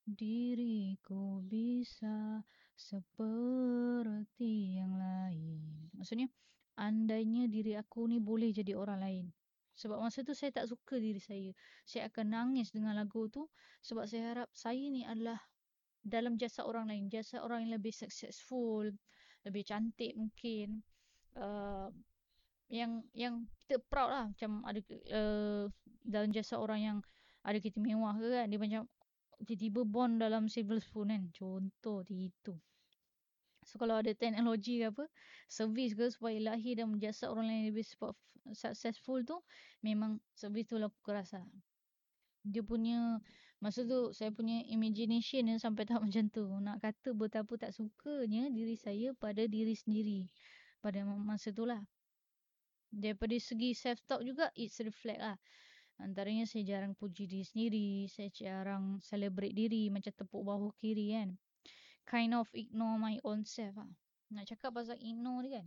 diriku 0.04 1.40
bisa 1.44 2.40
seperti 2.80 4.80
yang 4.80 4.96
lain. 4.96 5.92
Maksudnya, 5.92 6.32
andainya 6.80 7.44
diri 7.44 7.76
aku 7.76 8.08
ni 8.08 8.16
boleh 8.16 8.56
jadi 8.56 8.72
orang 8.72 9.04
lain. 9.04 9.26
Sebab 9.76 10.00
masa 10.00 10.24
tu 10.24 10.32
saya 10.32 10.52
tak 10.52 10.68
suka 10.68 10.96
diri 10.96 11.20
saya. 11.20 11.52
Saya 11.84 12.08
akan 12.08 12.26
nangis 12.32 12.72
dengan 12.72 12.96
lagu 12.96 13.28
tu 13.32 13.48
sebab 13.80 14.04
saya 14.04 14.32
harap 14.32 14.48
saya 14.52 14.92
ni 14.92 15.08
adalah 15.08 15.40
dalam 16.04 16.36
jasa 16.36 16.64
orang 16.64 16.88
lain. 16.88 17.08
Jasa 17.08 17.40
orang 17.40 17.68
yang 17.68 17.80
lebih 17.80 17.92
successful, 17.92 18.88
lebih 19.44 19.62
cantik 19.64 20.16
mungkin. 20.16 20.84
Uh, 21.36 21.88
yang 22.70 23.02
yang 23.16 23.48
kita 23.64 23.80
proud 23.88 24.10
lah 24.12 24.24
macam 24.30 24.62
ada 24.62 24.78
uh, 25.10 25.64
dalam 26.04 26.30
jasa 26.30 26.60
orang 26.60 26.80
yang 26.80 26.98
ada 27.40 27.56
kereta 27.56 27.80
mewah 27.80 28.20
ke 28.20 28.28
kan. 28.28 28.46
Dia 28.52 28.60
macam 28.60 28.82
tiba-tiba 29.48 29.80
born 29.88 30.20
dalam 30.20 30.44
silver 30.52 30.76
spoon 30.76 31.08
kan. 31.08 31.22
Contoh 31.32 32.04
itu. 32.08 32.52
So 33.70 33.78
kalau 33.78 34.02
ada 34.02 34.10
teknologi 34.10 34.82
ke 34.82 34.90
apa, 34.90 35.06
servis 35.46 35.94
ke 35.94 36.10
supaya 36.10 36.42
lahir 36.42 36.82
dan 36.82 36.90
menjasa 36.90 37.30
orang 37.30 37.46
lain 37.46 37.70
lebih 37.70 37.86
successful 38.50 39.22
tu, 39.22 39.38
memang 39.86 40.18
servis 40.34 40.66
tu 40.66 40.74
lah 40.74 40.90
aku 40.90 41.14
rasa. 41.14 41.38
Dia 42.42 42.66
punya, 42.66 43.22
masa 43.62 43.86
tu 43.86 44.10
saya 44.10 44.34
punya 44.34 44.66
imagination 44.66 45.46
ni 45.46 45.54
sampai 45.62 45.86
tahap 45.88 46.02
macam 46.02 46.26
tu. 46.34 46.50
Nak 46.50 46.82
kata 46.82 47.14
betapa 47.14 47.54
tak 47.62 47.70
sukanya 47.70 48.50
diri 48.50 48.74
saya 48.74 49.14
pada 49.14 49.46
diri 49.46 49.78
sendiri. 49.78 50.26
Pada 50.82 51.06
masa 51.06 51.54
tu 51.54 51.62
lah. 51.62 51.78
Daripada 52.90 53.38
segi 53.38 53.70
self-talk 53.70 54.26
juga, 54.26 54.50
it's 54.58 54.82
reflect 54.82 55.22
lah. 55.22 55.38
Antaranya 56.02 56.42
saya 56.42 56.66
jarang 56.66 56.98
puji 56.98 57.30
diri 57.30 57.46
sendiri, 57.46 57.88
saya 58.10 58.34
jarang 58.34 58.98
celebrate 58.98 59.54
diri 59.54 59.94
macam 59.94 60.10
tepuk 60.10 60.42
bahu 60.42 60.74
kiri 60.82 61.14
kan 61.14 61.38
kind 62.06 62.32
of 62.34 62.48
ignore 62.52 62.96
my 62.96 63.16
own 63.24 63.44
self 63.44 63.76
lah. 63.76 63.90
Nak 64.30 64.46
cakap 64.46 64.74
pasal 64.76 64.96
ignore 65.02 65.42
ni 65.42 65.50
kan. 65.58 65.66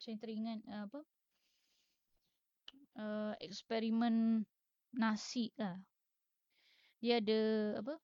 Saya 0.00 0.16
teringat 0.18 0.64
uh, 0.66 0.84
apa? 0.88 1.00
Uh, 2.98 3.32
eksperimen 3.38 4.44
nasi 4.96 5.54
lah. 5.54 5.78
Dia 7.00 7.22
ada 7.22 7.40
apa? 7.80 7.94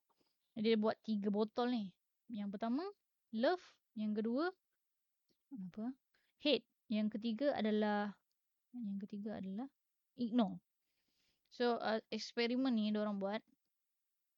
Dia 0.57 0.79
buat 0.79 0.97
tiga 1.05 1.29
botol 1.29 1.75
ni. 1.75 1.85
Yang 2.33 2.57
pertama, 2.57 2.85
love. 3.37 3.63
Yang 3.97 4.23
kedua, 4.23 4.45
apa? 5.53 5.87
Hate. 6.41 6.69
Yang 6.87 7.19
ketiga 7.19 7.57
adalah, 7.59 8.15
yang 8.73 9.01
ketiga 9.03 9.37
adalah 9.41 9.69
ignore. 10.17 10.61
So, 11.51 11.81
uh, 11.81 12.01
eksperimen 12.13 12.77
ni 12.77 12.93
orang 12.93 13.17
buat. 13.17 13.43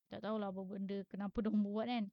Tak 0.09 0.25
tahulah 0.25 0.49
apa 0.49 0.63
benda, 0.65 1.05
kenapa 1.11 1.45
orang 1.45 1.61
buat 1.61 1.87
kan. 1.87 2.09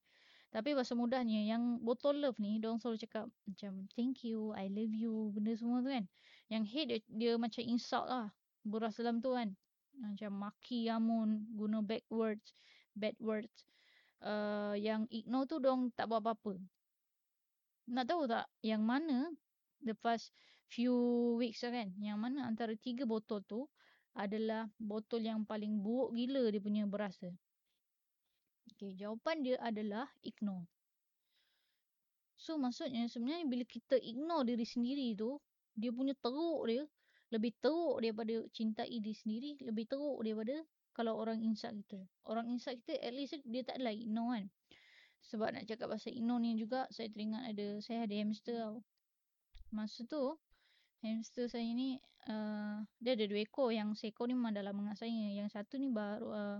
Tapi 0.55 0.71
bahasa 0.71 0.95
mudahnya 0.95 1.43
yang 1.51 1.83
botol 1.83 2.15
love 2.15 2.39
ni 2.39 2.63
dia 2.63 2.71
selalu 2.79 2.95
cakap 3.03 3.27
macam 3.43 3.91
thank 3.91 4.24
you, 4.24 4.55
I 4.55 4.71
love 4.71 4.95
you, 4.95 5.35
benda 5.35 5.51
semua 5.51 5.83
tu 5.83 5.91
kan. 5.91 6.07
Yang 6.47 6.63
hate 6.71 6.88
dia, 6.88 7.00
dia 7.12 7.31
macam 7.35 7.59
insult 7.67 8.07
lah. 8.07 8.31
Buras 8.63 8.95
dalam 8.95 9.19
tu 9.19 9.35
kan. 9.35 9.51
Macam 10.00 10.31
maki 10.31 10.88
amun, 10.88 11.43
guna 11.59 11.83
bad 11.83 12.07
words, 12.07 12.55
bad 12.95 13.19
words. 13.19 13.67
Uh, 14.24 14.79
yang 14.79 15.03
ignore 15.12 15.43
tu 15.43 15.59
dong 15.59 15.91
tak 15.91 16.07
buat 16.07 16.24
apa-apa. 16.24 16.55
Nak 17.91 18.05
tahu 18.07 18.24
tak 18.24 18.47
yang 18.63 18.79
mana 18.79 19.27
the 19.83 19.91
past 19.91 20.31
few 20.71 20.95
weeks 21.35 21.67
kan. 21.67 21.91
Yang 22.00 22.15
mana 22.15 22.47
antara 22.47 22.79
tiga 22.79 23.03
botol 23.03 23.43
tu 23.43 23.67
adalah 24.15 24.71
botol 24.79 25.19
yang 25.19 25.43
paling 25.43 25.83
buruk 25.83 26.15
gila 26.15 26.47
dia 26.47 26.63
punya 26.63 26.88
berasa. 26.88 27.27
Okay, 28.75 28.91
jawapan 29.00 29.39
dia 29.39 29.55
adalah 29.63 30.12
ignore. 30.20 30.67
So 32.36 32.60
maksudnya 32.60 33.08
sebenarnya 33.08 33.48
bila 33.48 33.63
kita 33.63 33.96
ignore 33.96 34.44
diri 34.44 34.67
sendiri 34.67 35.15
tu, 35.15 35.39
dia 35.79 35.96
punya 35.96 36.12
teruk 36.20 36.67
dia 36.67 36.84
lebih 37.32 37.55
teruk 37.63 38.03
daripada 38.03 38.36
cintai 38.51 39.00
diri 39.00 39.15
sendiri, 39.15 39.51
lebih 39.63 39.88
teruk 39.88 40.20
daripada 40.22 40.60
kalau 40.91 41.15
orang 41.15 41.39
insult 41.39 41.72
kita. 41.88 42.03
Orang 42.27 42.51
insult 42.51 42.84
kita 42.84 43.00
at 43.00 43.15
least 43.15 43.39
dia 43.48 43.63
tak 43.63 43.79
adalah 43.79 43.96
ignore 43.96 44.32
kan. 44.36 44.46
Sebab 45.25 45.48
nak 45.55 45.63
cakap 45.65 45.88
pasal 45.89 46.13
ignore 46.13 46.44
ni 46.44 46.60
juga, 46.60 46.86
saya 46.94 47.10
teringat 47.10 47.55
ada, 47.55 47.67
saya 47.82 48.05
ada 48.05 48.13
hamster 48.13 48.55
tau. 48.60 48.77
Masa 49.74 50.05
tu, 50.05 50.38
hamster 51.01 51.50
saya 51.50 51.65
ni, 51.65 51.98
uh, 52.29 52.86
dia 53.01 53.17
ada 53.17 53.25
dua 53.25 53.41
ekor. 53.41 53.74
Yang 53.74 54.05
seekor 54.05 54.29
ni 54.29 54.38
memang 54.38 54.53
dalam 54.53 54.77
mengat 54.77 55.01
saya. 55.01 55.34
Yang 55.34 55.58
satu 55.58 55.82
ni 55.82 55.89
baru, 55.89 56.29
uh, 56.29 56.58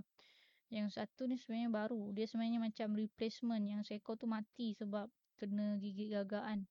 yang 0.72 0.90
satu 0.90 1.30
ni 1.30 1.38
sebenarnya 1.38 1.70
baru. 1.70 2.10
Dia 2.12 2.26
sebenarnya 2.26 2.58
macam 2.58 2.98
replacement. 2.98 3.62
Yang 3.62 3.82
seekor 3.92 4.18
tu 4.18 4.26
mati 4.26 4.74
sebab 4.74 5.06
kena 5.38 5.78
gigit 5.78 6.10
gagaan. 6.10 6.66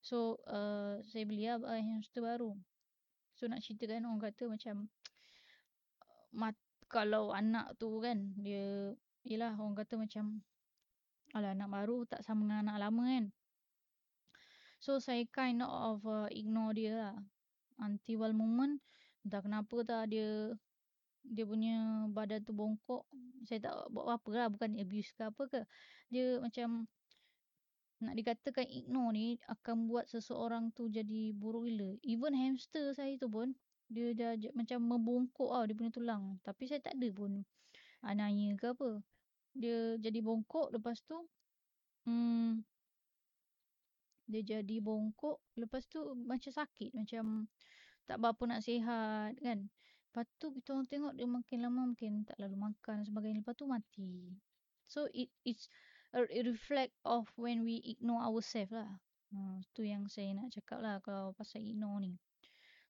So, 0.00 0.40
uh, 0.48 1.04
saya 1.04 1.28
beli 1.28 1.44
lah 1.44 1.60
uh, 1.60 1.76
hamster 1.76 2.24
baru. 2.24 2.56
So, 3.36 3.44
nak 3.48 3.60
ceritakan 3.60 4.08
orang 4.08 4.32
kata 4.32 4.48
macam 4.48 4.88
mat, 6.40 6.56
kalau 6.88 7.36
anak 7.36 7.76
tu 7.76 8.00
kan, 8.00 8.32
dia, 8.40 8.96
yelah 9.28 9.52
orang 9.52 9.76
kata 9.76 10.00
macam 10.00 10.40
Alah 11.30 11.54
anak 11.54 11.70
baru 11.70 12.02
tak 12.10 12.26
sama 12.26 12.42
dengan 12.42 12.66
anak 12.66 12.90
lama 12.90 13.02
kan. 13.06 13.24
So 14.82 14.98
saya 14.98 15.22
kind 15.30 15.62
of 15.62 16.02
uh, 16.02 16.26
ignore 16.34 16.74
dia 16.74 16.92
lah. 16.98 17.16
Until 17.78 18.26
one 18.26 18.36
moment, 18.36 18.74
entah 19.22 19.40
kenapa 19.40 19.76
tak 19.86 20.10
dia 20.10 20.52
dia 21.24 21.44
punya 21.44 22.06
badan 22.10 22.40
tu 22.42 22.52
bongkok. 22.56 23.04
Saya 23.44 23.60
tak 23.64 23.74
buat 23.92 24.04
apa-apa 24.08 24.30
lah 24.36 24.46
bukan 24.52 24.76
abuse 24.80 25.12
ke 25.16 25.28
apa 25.28 25.42
ke. 25.48 25.60
Dia 26.08 26.40
macam 26.40 26.88
nak 28.00 28.16
dikatakan 28.16 28.64
ignore 28.64 29.12
ni 29.12 29.36
akan 29.44 29.84
buat 29.84 30.08
seseorang 30.08 30.72
tu 30.72 30.88
jadi 30.88 31.36
buruk 31.36 31.68
gila. 31.68 31.96
Even 32.04 32.32
hamster 32.32 32.96
saya 32.96 33.16
tu 33.20 33.28
pun 33.28 33.52
dia 33.90 34.14
dah 34.14 34.38
macam 34.56 34.80
membongkok 34.86 35.50
tau 35.52 35.64
dia 35.68 35.76
punya 35.76 35.92
tulang. 35.92 36.24
Tapi 36.40 36.64
saya 36.64 36.80
tak 36.80 36.96
ada 36.96 37.08
pun 37.12 37.44
anaya 38.00 38.56
ke 38.56 38.72
apa. 38.72 39.04
Dia 39.52 39.98
jadi 40.00 40.24
bongkok 40.24 40.72
lepas 40.72 41.02
tu 41.04 41.26
hmm, 42.06 42.62
dia 44.30 44.42
jadi 44.46 44.76
bongkok 44.78 45.42
lepas 45.58 45.84
tu 45.90 46.14
macam 46.14 46.52
sakit 46.54 46.94
macam 46.94 47.50
tak 48.06 48.16
berapa 48.22 48.42
nak 48.46 48.62
sihat 48.62 49.34
kan 49.42 49.66
Lepas 50.10 50.26
tu 50.42 50.50
kita 50.50 50.74
orang 50.74 50.90
tengok 50.90 51.12
dia 51.14 51.26
makin 51.30 51.58
lama 51.62 51.80
makin 51.94 52.26
tak 52.26 52.34
lalu 52.42 52.58
makan 52.58 53.06
sebagainya. 53.06 53.46
Lepas 53.46 53.54
tu 53.54 53.70
mati. 53.70 54.34
So 54.90 55.06
it 55.14 55.30
it's 55.46 55.70
a 56.10 56.26
reflect 56.26 56.98
of 57.06 57.30
when 57.38 57.62
we 57.62 57.78
ignore 57.86 58.18
ourselves 58.26 58.74
lah. 58.74 58.90
Hmm, 59.30 59.62
tu 59.70 59.86
yang 59.86 60.10
saya 60.10 60.34
nak 60.34 60.50
cakap 60.50 60.82
lah 60.82 60.98
kalau 60.98 61.30
pasal 61.38 61.62
ignore 61.62 62.02
ni. 62.02 62.18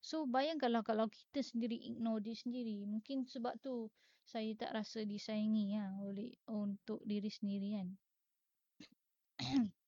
So 0.00 0.25
bayangkanlah 0.25 0.81
kalau 0.81 1.12
kita 1.12 1.45
sendiri 1.45 1.77
ignore 1.77 2.25
diri 2.25 2.41
sendiri. 2.41 2.77
Mungkin 2.89 3.29
sebab 3.29 3.61
tu 3.61 3.93
saya 4.25 4.57
tak 4.57 4.73
rasa 4.73 5.05
disayangi 5.05 5.77
lah 5.77 5.93
oleh 6.00 6.33
untuk 6.49 7.05
diri 7.05 7.29
sendiri 7.29 7.69
kan. 7.77 7.89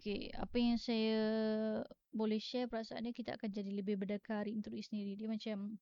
Okay, 0.00 0.32
apa 0.32 0.56
yang 0.56 0.80
saya 0.80 1.20
boleh 2.08 2.40
share 2.40 2.64
perasaan 2.72 3.04
dia, 3.04 3.12
kita 3.12 3.36
akan 3.36 3.52
jadi 3.52 3.68
lebih 3.68 4.00
berdekari 4.00 4.56
untuk 4.56 4.72
diri 4.72 4.80
sendiri. 4.80 5.12
Dia 5.12 5.28
macam, 5.28 5.76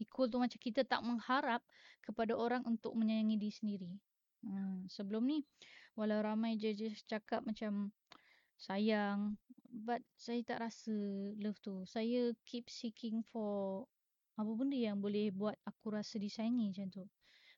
equal 0.00 0.32
tu 0.32 0.40
macam 0.40 0.56
kita 0.56 0.88
tak 0.88 1.04
mengharap 1.04 1.60
kepada 2.00 2.32
orang 2.32 2.64
untuk 2.64 2.96
menyayangi 2.96 3.36
diri 3.36 3.52
sendiri. 3.52 3.92
Hmm, 4.40 4.88
sebelum 4.88 5.28
ni, 5.28 5.44
walau 6.00 6.24
ramai 6.24 6.56
je 6.56 6.72
cakap 7.04 7.44
macam 7.44 7.92
sayang, 8.56 9.36
but 9.68 10.00
saya 10.16 10.40
tak 10.48 10.64
rasa 10.64 10.96
love 11.36 11.60
tu. 11.60 11.84
Saya 11.84 12.32
keep 12.48 12.72
seeking 12.72 13.20
for 13.36 13.84
apa 14.40 14.48
benda 14.48 14.80
yang 14.80 14.96
boleh 14.96 15.28
buat 15.28 15.60
aku 15.68 15.92
rasa 15.92 16.16
disayangi 16.16 16.72
macam 16.72 16.88
tu. 16.88 17.04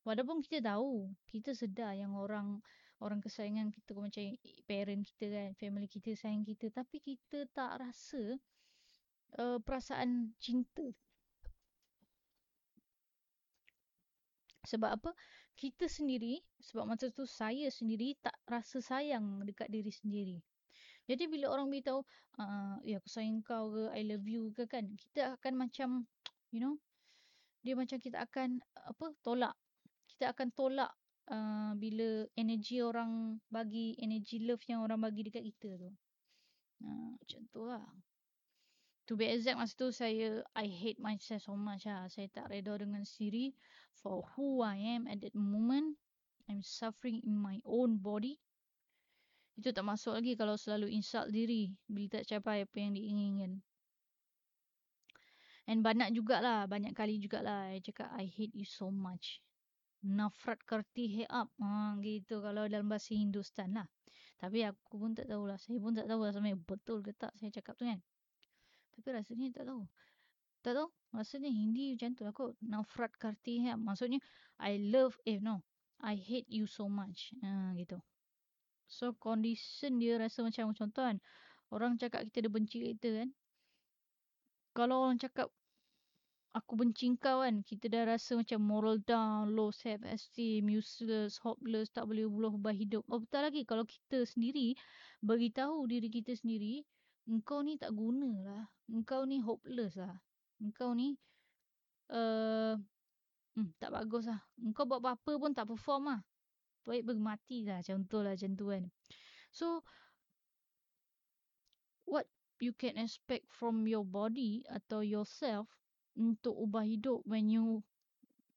Walaupun 0.03 0.43
kita 0.43 0.75
tahu, 0.75 1.15
kita 1.31 1.55
sedar 1.55 1.95
yang 1.95 2.19
orang 2.19 2.59
orang 3.03 3.19
kesayangan 3.19 3.75
kita 3.75 3.97
macam 3.99 4.23
parent 4.69 5.03
kita 5.03 5.27
kan, 5.33 5.49
family 5.59 5.89
kita 5.91 6.15
sayang 6.15 6.47
kita 6.47 6.71
tapi 6.71 7.03
kita 7.03 7.49
tak 7.51 7.83
rasa 7.83 8.39
uh, 9.39 9.59
perasaan 9.59 10.35
cinta. 10.39 10.87
Sebab 14.65 14.91
apa? 14.97 15.11
Kita 15.55 15.87
sendiri, 15.87 16.43
sebab 16.59 16.89
masa 16.89 17.13
tu 17.15 17.29
saya 17.29 17.71
sendiri 17.71 18.19
tak 18.19 18.35
rasa 18.49 18.83
sayang 18.83 19.45
dekat 19.47 19.71
diri 19.71 19.93
sendiri. 19.93 20.39
Jadi 21.05 21.29
bila 21.29 21.53
orang 21.53 21.69
beritahu, 21.69 22.01
uh, 22.41 22.81
ya 22.81 22.97
aku 22.97 23.09
sayang 23.13 23.45
kau 23.45 23.71
ke, 23.71 23.93
I 23.93 24.03
love 24.09 24.25
you 24.25 24.51
ke 24.57 24.65
kan, 24.65 24.89
kita 24.97 25.37
akan 25.37 25.69
macam, 25.69 26.09
you 26.49 26.65
know, 26.65 26.81
dia 27.61 27.77
macam 27.77 28.01
kita 28.01 28.25
akan 28.25 28.65
apa 28.89 29.13
tolak. 29.21 29.55
Kita 30.09 30.33
akan 30.33 30.49
tolak 30.57 30.93
uh, 31.31 31.73
bila 31.79 32.29
energi 32.37 32.85
orang 32.85 33.41
bagi 33.49 33.97
energi 34.01 34.45
love 34.45 34.65
yang 34.69 34.85
orang 34.85 35.01
bagi 35.01 35.25
dekat 35.25 35.45
kita 35.55 35.71
tu. 35.81 35.91
Uh, 36.85 37.17
macam 37.17 37.41
tu 37.49 37.63
lah. 37.65 37.87
To 39.05 39.21
be 39.21 39.29
exact 39.29 39.61
masa 39.61 39.77
tu 39.77 39.93
saya 39.93 40.41
I 40.57 40.65
hate 40.65 40.97
myself 40.97 41.45
so 41.45 41.53
much 41.57 41.85
lah. 41.85 42.09
Saya 42.09 42.29
tak 42.33 42.49
reda 42.49 42.81
dengan 42.81 43.05
siri 43.05 43.53
for 44.01 44.25
who 44.33 44.65
I 44.65 44.81
am 44.97 45.05
at 45.09 45.21
that 45.21 45.37
moment. 45.37 46.01
I'm 46.49 46.65
suffering 46.65 47.21
in 47.25 47.37
my 47.37 47.61
own 47.65 48.01
body. 48.01 48.41
Itu 49.55 49.71
tak 49.71 49.87
masuk 49.87 50.19
lagi 50.19 50.35
kalau 50.35 50.59
selalu 50.59 50.93
insult 50.93 51.31
diri 51.31 51.73
bila 51.87 52.21
tak 52.21 52.27
capai 52.27 52.65
apa 52.65 52.77
yang 52.81 52.93
diinginkan. 52.97 53.63
And 55.65 55.81
banyak 55.81 56.13
jugalah, 56.13 56.69
banyak 56.69 56.93
kali 56.93 57.17
jugalah 57.17 57.73
I 57.73 57.81
cakap 57.81 58.13
I 58.13 58.29
hate 58.29 58.53
you 58.53 58.69
so 58.69 58.93
much. 58.93 59.41
Nafrat 60.05 60.61
karti 60.69 61.09
hai 61.17 61.27
up. 61.33 61.49
Ha, 61.59 61.97
gitu 62.05 62.45
kalau 62.45 62.69
dalam 62.69 62.87
bahasa 62.93 63.17
Hindustan 63.17 63.73
lah. 63.73 63.89
Tapi 64.37 64.61
aku 64.69 65.01
pun 65.01 65.17
tak 65.17 65.27
tahulah. 65.33 65.57
Saya 65.57 65.81
pun 65.81 65.97
tak 65.97 66.05
tahu 66.05 66.21
lah 66.23 66.33
sebenarnya 66.37 66.61
betul 66.61 67.01
ke 67.01 67.17
tak 67.17 67.33
saya 67.41 67.49
cakap 67.49 67.75
tu 67.81 67.89
kan. 67.89 67.99
Tapi 68.93 69.07
rasanya 69.11 69.47
tak 69.57 69.65
tahu. 69.73 69.83
Tak 70.61 70.73
tahu. 70.77 70.89
Rasanya 71.17 71.51
Hindi 71.51 71.97
macam 71.97 72.11
tu 72.13 72.23
lah 72.29 72.35
kot. 72.37 72.53
Nafrat 72.61 73.13
karti 73.17 73.65
hai 73.65 73.73
up. 73.73 73.81
Maksudnya 73.81 74.21
I 74.61 74.77
love, 74.77 75.17
eh 75.25 75.41
no. 75.41 75.65
I 76.05 76.21
hate 76.21 76.53
you 76.53 76.69
so 76.69 76.87
much. 76.87 77.33
Ha, 77.41 77.73
gitu. 77.81 77.97
So 78.85 79.17
condition 79.17 79.97
dia 79.97 80.21
rasa 80.21 80.45
macam 80.45 80.77
contoh 80.77 81.01
kan. 81.01 81.17
Orang 81.73 81.97
cakap 81.97 82.29
kita 82.29 82.45
ada 82.45 82.51
benci 82.53 82.77
kita 82.85 83.25
kan 83.25 83.33
kalau 84.75 85.07
orang 85.07 85.17
cakap 85.23 85.49
aku 86.55 86.79
benci 86.79 87.11
kau 87.19 87.43
kan. 87.43 87.61
Kita 87.67 87.91
dah 87.91 88.15
rasa 88.15 88.39
macam 88.39 88.63
moral 88.63 89.03
down 89.03 89.53
low 89.53 89.75
self 89.75 90.07
esteem 90.07 90.71
useless 90.71 91.43
hopeless 91.43 91.91
tak 91.91 92.07
boleh 92.07 92.31
berubah 92.31 92.71
hidup. 92.71 93.03
Oh 93.11 93.19
betul 93.19 93.43
lagi. 93.43 93.67
Kalau 93.67 93.83
kita 93.83 94.23
sendiri 94.23 94.79
bagi 95.19 95.51
tahu 95.51 95.91
diri 95.91 96.09
kita 96.09 96.33
sendiri 96.39 96.87
engkau 97.27 97.61
ni 97.67 97.75
tak 97.75 97.91
guna 97.93 98.31
lah. 98.47 98.65
Engkau 98.87 99.27
ni 99.27 99.43
hopeless 99.43 99.99
lah. 99.99 100.15
Engkau 100.63 100.95
ni 100.95 101.19
uh, 102.15 102.79
hmm, 103.59 103.69
tak 103.83 103.91
bagus 103.91 104.31
lah. 104.31 104.41
Engkau 104.63 104.87
buat 104.87 105.03
apa-apa 105.03 105.33
pun 105.37 105.51
tak 105.51 105.67
perform 105.67 106.15
lah. 106.15 106.21
Baik 106.87 107.11
bermati 107.11 107.67
lah. 107.67 107.83
Contoh 107.83 108.23
lah 108.23 108.39
macam 108.39 108.55
tu 108.55 108.71
kan. 108.71 108.85
So 109.51 109.83
what 112.07 112.31
you 112.63 112.71
can 112.71 112.95
expect 112.95 113.51
from 113.51 113.91
your 113.91 114.07
body 114.07 114.63
atau 114.71 115.03
yourself 115.03 115.67
untuk 116.15 116.55
ubah 116.55 116.87
hidup 116.87 117.23
when 117.27 117.51
you 117.51 117.83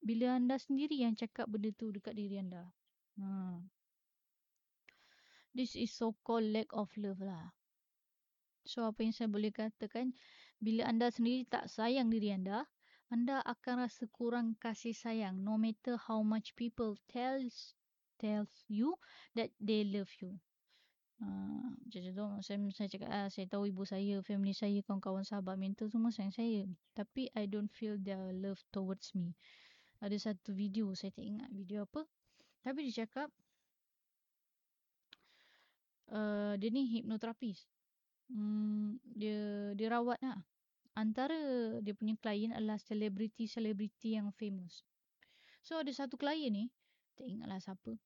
bila 0.02 0.38
anda 0.38 0.62
sendiri 0.62 1.02
yang 1.04 1.18
cakap 1.18 1.50
benda 1.50 1.74
tu 1.74 1.90
dekat 1.90 2.14
diri 2.14 2.40
anda. 2.40 2.70
Ha. 3.18 3.60
This 5.58 5.74
is 5.74 5.90
so 5.90 6.14
called 6.22 6.46
lack 6.54 6.70
of 6.70 6.94
love 7.02 7.18
lah. 7.18 7.58
So 8.68 8.86
apa 8.86 9.02
yang 9.02 9.16
saya 9.16 9.32
boleh 9.32 9.50
katakan 9.50 10.14
bila 10.62 10.86
anda 10.86 11.10
sendiri 11.10 11.50
tak 11.50 11.66
sayang 11.66 12.14
diri 12.14 12.36
anda, 12.36 12.70
anda 13.10 13.42
akan 13.42 13.88
rasa 13.88 14.06
kurang 14.12 14.60
kasih 14.60 14.94
sayang 14.94 15.42
no 15.42 15.56
matter 15.56 15.98
how 15.98 16.22
much 16.22 16.54
people 16.54 16.94
tells 17.10 17.74
tells 18.22 18.52
you 18.70 18.98
that 19.34 19.50
they 19.58 19.82
love 19.88 20.12
you. 20.20 20.38
Ah, 21.18 21.74
macam 21.74 22.02
tu 22.14 22.26
saya, 22.46 22.58
saya 22.78 22.88
cakap 22.94 23.10
ah, 23.10 23.30
saya 23.34 23.50
tahu 23.50 23.66
ibu 23.74 23.82
saya, 23.90 24.22
family 24.22 24.54
saya, 24.54 24.86
kawan-kawan 24.86 25.26
sahabat 25.26 25.58
mental 25.58 25.90
semua 25.90 26.14
sayang 26.14 26.36
saya. 26.36 26.62
Tapi 26.94 27.34
I 27.34 27.50
don't 27.50 27.74
feel 27.74 27.98
their 27.98 28.30
love 28.38 28.62
towards 28.70 29.18
me. 29.18 29.34
Ada 29.98 30.30
satu 30.30 30.54
video, 30.54 30.94
saya 30.94 31.10
tak 31.10 31.26
ingat 31.26 31.50
video 31.50 31.90
apa. 31.90 32.06
Tapi 32.62 32.86
dia 32.86 33.06
cakap, 33.06 33.34
uh, 36.14 36.54
dia 36.54 36.70
ni 36.70 36.86
hipnoterapis. 36.86 37.66
Hmm, 38.30 39.02
dia 39.18 39.74
dia 39.74 39.88
rawat 39.90 40.22
lah. 40.22 40.38
Antara 40.94 41.38
dia 41.82 41.98
punya 41.98 42.14
klien 42.18 42.54
adalah 42.54 42.78
selebriti-selebriti 42.78 44.18
yang 44.22 44.30
famous. 44.38 44.86
So 45.66 45.82
ada 45.82 45.90
satu 45.90 46.14
klien 46.14 46.54
ni, 46.54 46.66
tak 47.18 47.26
ingatlah 47.26 47.58
siapa. 47.58 47.98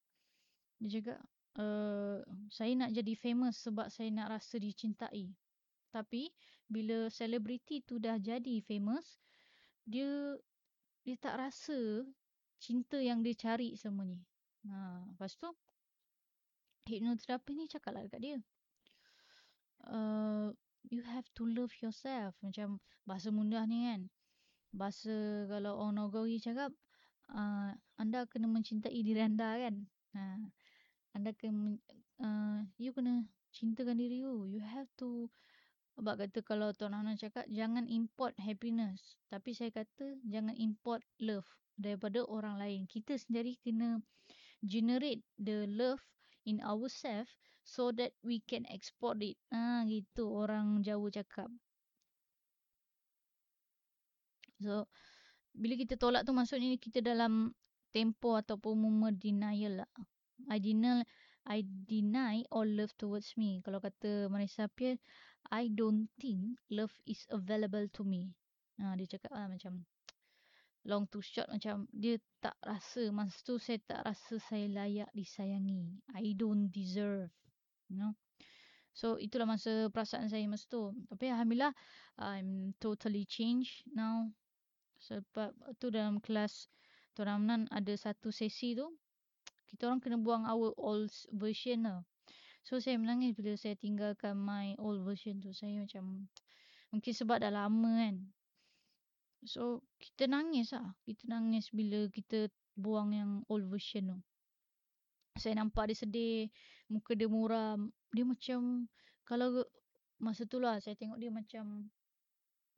Dia 0.79 0.99
cakap, 0.99 1.19
uh, 1.59 2.21
saya 2.47 2.71
nak 2.77 2.91
jadi 2.95 3.13
famous 3.17 3.59
sebab 3.65 3.91
saya 3.91 4.11
nak 4.13 4.39
rasa 4.39 4.61
dicintai. 4.61 5.31
Tapi 5.91 6.31
bila 6.71 7.11
selebriti 7.11 7.83
tu 7.83 7.99
dah 7.99 8.15
jadi 8.15 8.63
famous, 8.63 9.19
dia 9.83 10.39
dia 11.01 11.15
tak 11.17 11.35
rasa 11.35 12.05
cinta 12.61 13.01
yang 13.01 13.25
dia 13.25 13.35
cari 13.35 13.73
semua 13.73 14.05
ni. 14.05 14.21
Ha, 14.69 15.01
lepas 15.11 15.33
tu 15.35 15.49
hipnoterapi 16.85 17.57
ni 17.57 17.65
cakap 17.65 17.97
lah 17.97 18.05
dekat 18.05 18.21
dia. 18.21 18.37
Uh, 19.81 20.53
you 20.93 21.01
have 21.01 21.25
to 21.33 21.43
love 21.49 21.73
yourself. 21.81 22.37
Macam 22.45 22.77
bahasa 23.03 23.33
mudah 23.33 23.65
ni 23.65 23.89
kan. 23.89 24.01
Bahasa 24.71 25.49
kalau 25.49 25.81
orang 25.81 25.97
Nogori 25.97 26.37
cakap, 26.37 26.69
uh, 27.33 27.73
anda 27.97 28.29
kena 28.29 28.45
mencintai 28.45 29.01
diri 29.01 29.25
anda 29.25 29.57
kan. 29.57 29.75
Ha, 30.13 30.21
anda 31.11 31.35
kena 31.35 31.75
uh, 32.23 32.63
you 32.79 32.95
kena 32.95 33.27
cintakan 33.51 33.99
diri 33.99 34.23
you. 34.23 34.47
You 34.47 34.63
have 34.63 34.87
to 35.03 35.27
sebab 35.99 36.23
kata 36.23 36.39
kalau 36.41 36.71
Tuan 36.71 36.95
Hana 36.95 37.19
cakap 37.19 37.43
jangan 37.51 37.85
import 37.91 38.33
happiness. 38.39 39.19
Tapi 39.27 39.51
saya 39.51 39.75
kata 39.75 40.17
jangan 40.23 40.55
import 40.55 41.03
love 41.19 41.47
daripada 41.75 42.23
orang 42.23 42.55
lain. 42.57 42.81
Kita 42.87 43.19
sendiri 43.19 43.59
kena 43.59 43.99
generate 44.63 45.21
the 45.35 45.67
love 45.67 45.99
in 46.47 46.63
ourselves 46.63 47.35
so 47.67 47.91
that 47.91 48.15
we 48.23 48.39
can 48.47 48.63
export 48.71 49.19
it. 49.19 49.35
Ah 49.51 49.83
gitu 49.83 50.31
orang 50.31 50.79
Jawa 50.79 51.11
cakap. 51.11 51.51
So 54.63 54.87
bila 55.51 55.75
kita 55.75 55.99
tolak 55.99 56.23
tu 56.23 56.31
maksudnya 56.31 56.79
kita 56.79 57.03
dalam 57.03 57.51
tempo 57.91 58.39
ataupun 58.39 58.79
moment 58.79 59.11
denial 59.19 59.83
lah 59.83 59.91
I 60.49 60.57
deny 60.57 61.03
I 61.45 61.65
deny 61.65 62.45
all 62.53 62.65
love 62.65 62.93
towards 63.01 63.33
me. 63.33 63.65
Kalau 63.65 63.81
kata 63.81 64.29
Marisa 64.29 64.69
Pierre, 64.69 65.01
I 65.49 65.73
don't 65.73 66.05
think 66.21 66.61
love 66.69 66.93
is 67.09 67.25
available 67.33 67.89
to 67.97 68.05
me. 68.05 68.29
Ha, 68.77 68.93
dia 68.93 69.17
cakap 69.17 69.33
lah 69.33 69.49
macam 69.49 69.81
long 70.89 71.09
to 71.09 71.21
short 71.21 71.49
macam 71.49 71.89
dia 71.93 72.17
tak 72.41 72.57
rasa 72.65 73.09
masa 73.13 73.37
tu 73.45 73.61
saya 73.61 73.77
tak 73.85 74.01
rasa 74.05 74.37
saya 74.37 74.69
layak 74.69 75.09
disayangi. 75.17 75.97
I 76.13 76.37
don't 76.37 76.69
deserve. 76.69 77.33
You 77.89 77.97
know? 77.97 78.13
So 78.93 79.17
itulah 79.17 79.49
masa 79.49 79.89
perasaan 79.89 80.29
saya 80.29 80.45
masa 80.45 80.69
tu. 80.69 80.93
Tapi 81.09 81.25
alhamdulillah 81.33 81.73
I'm 82.21 82.77
totally 82.77 83.25
changed 83.25 83.89
now. 83.97 84.29
Sebab 85.01 85.57
tu 85.81 85.89
dalam 85.89 86.21
kelas 86.21 86.69
Tuan 87.17 87.27
Ramnan 87.27 87.61
ada 87.73 87.93
satu 87.97 88.29
sesi 88.29 88.77
tu 88.77 88.87
kita 89.71 89.87
orang 89.87 90.03
kena 90.03 90.19
buang 90.19 90.43
our 90.43 90.75
old 90.75 91.07
version 91.31 91.87
lah. 91.87 92.03
So 92.61 92.77
saya 92.77 92.99
menangis 92.99 93.33
bila 93.33 93.55
saya 93.57 93.73
tinggalkan 93.73 94.37
my 94.37 94.77
old 94.77 95.01
version 95.01 95.41
tu. 95.41 95.55
Saya 95.55 95.81
macam 95.81 96.29
mungkin 96.93 97.13
sebab 97.15 97.41
dah 97.41 97.49
lama 97.49 97.89
kan. 97.97 98.15
So 99.47 99.81
kita 99.97 100.29
nangis 100.29 100.75
lah. 100.75 100.93
Kita 101.07 101.25
nangis 101.31 101.71
bila 101.73 102.05
kita 102.11 102.51
buang 102.77 103.15
yang 103.15 103.41
old 103.49 103.65
version 103.71 104.13
tu. 104.13 104.19
Saya 105.39 105.57
nampak 105.57 105.89
dia 105.89 105.97
sedih. 105.97 106.51
Muka 106.91 107.15
dia 107.15 107.31
muram. 107.31 107.89
Dia 108.11 108.27
macam 108.27 108.91
kalau 109.25 109.63
masa 110.21 110.45
tu 110.45 110.61
lah 110.61 110.77
saya 110.77 110.93
tengok 110.93 111.17
dia 111.17 111.33
macam 111.33 111.89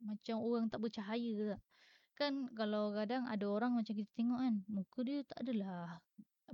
macam 0.00 0.36
orang 0.40 0.70
tak 0.72 0.80
bercahaya 0.80 1.58
lah. 1.58 1.60
Kan 2.14 2.48
kalau 2.54 2.94
kadang 2.94 3.26
ada 3.26 3.44
orang 3.50 3.76
macam 3.76 3.92
kita 3.92 4.08
tengok 4.16 4.40
kan. 4.40 4.54
Muka 4.70 5.00
dia 5.04 5.20
tak 5.28 5.44
adalah 5.44 6.00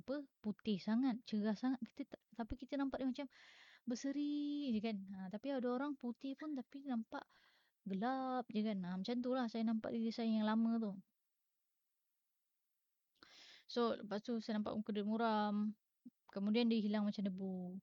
apa 0.00 0.24
putih 0.40 0.80
sangat 0.80 1.20
cerah 1.28 1.54
sangat 1.54 1.80
kita 1.94 2.16
tapi 2.34 2.56
kita 2.56 2.80
nampak 2.80 3.04
dia 3.04 3.08
macam 3.08 3.26
berseri 3.88 4.70
je 4.70 4.80
kan. 4.80 4.96
Ha, 5.16 5.18
tapi 5.32 5.50
ada 5.50 5.68
orang 5.70 5.96
putih 5.96 6.36
pun 6.36 6.54
tapi 6.54 6.84
nampak 6.86 7.24
gelap 7.88 8.44
je 8.52 8.60
kan. 8.62 8.78
Ha, 8.86 8.96
macam 8.96 9.16
tu 9.18 9.30
lah 9.32 9.46
saya 9.48 9.64
nampak 9.66 9.90
diri 9.92 10.12
saya 10.12 10.28
yang 10.28 10.46
lama 10.46 10.78
tu. 10.78 10.92
So 13.70 13.94
lepas 13.98 14.22
tu 14.22 14.42
saya 14.42 14.58
nampak 14.58 14.74
muka 14.74 14.90
dia 14.90 15.06
muram 15.06 15.74
kemudian 16.34 16.70
dia 16.70 16.78
hilang 16.82 17.06
macam 17.06 17.22
debu. 17.26 17.78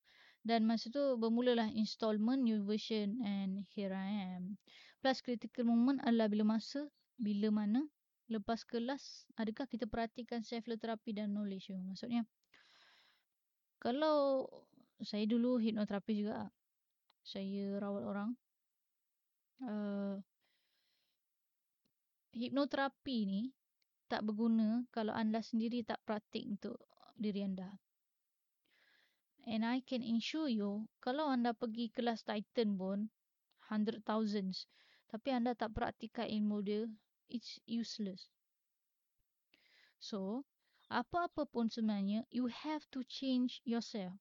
Dan 0.47 0.63
masa 0.63 0.87
tu 0.87 1.19
bermulalah 1.19 1.67
installment 1.75 2.39
new 2.39 2.63
version 2.63 3.19
and 3.19 3.67
here 3.75 3.91
I 3.91 4.39
am. 4.39 4.55
Plus 5.03 5.19
critical 5.19 5.67
moment 5.67 5.99
adalah 6.07 6.31
bila 6.31 6.55
masa 6.55 6.87
bila 7.19 7.51
mana 7.51 7.83
lepas 8.27 8.67
kelas 8.67 9.27
adakah 9.39 9.65
kita 9.67 9.87
perhatikan 9.87 10.43
self 10.43 10.67
therapy 10.79 11.15
dan 11.15 11.31
knowledge? 11.31 11.71
Maksudnya 11.71 12.27
kalau 13.79 14.47
saya 15.03 15.23
dulu 15.29 15.61
hipnoterapi 15.61 16.25
juga 16.25 16.49
saya 17.21 17.77
rawat 17.77 18.03
orang 18.03 18.29
uh, 19.63 20.17
hipnoterapi 22.33 23.17
ni 23.27 23.41
tak 24.07 24.23
berguna 24.23 24.87
kalau 24.95 25.11
anda 25.11 25.43
sendiri 25.43 25.83
tak 25.83 25.99
praktik 26.07 26.47
untuk 26.47 26.79
diri 27.19 27.43
anda. 27.43 27.75
And 29.47 29.63
i 29.63 29.79
can 29.79 30.03
ensure 30.03 30.51
you 30.51 30.91
kalau 30.99 31.31
anda 31.31 31.55
pergi 31.55 31.87
kelas 31.95 32.27
titan 32.27 32.75
pun 32.75 33.07
hundred 33.71 34.03
thousands 34.03 34.67
tapi 35.07 35.31
anda 35.31 35.55
tak 35.55 35.71
praktikkan 35.71 36.27
ilmu 36.27 36.59
dia 36.63 36.83
it's 37.29 37.59
useless. 37.67 38.31
So, 39.99 40.45
apa-apa 40.87 41.43
pun 41.51 41.67
sebenarnya, 41.67 42.23
you 42.31 42.47
have 42.47 42.87
to 42.95 43.03
change 43.03 43.59
yourself. 43.67 44.15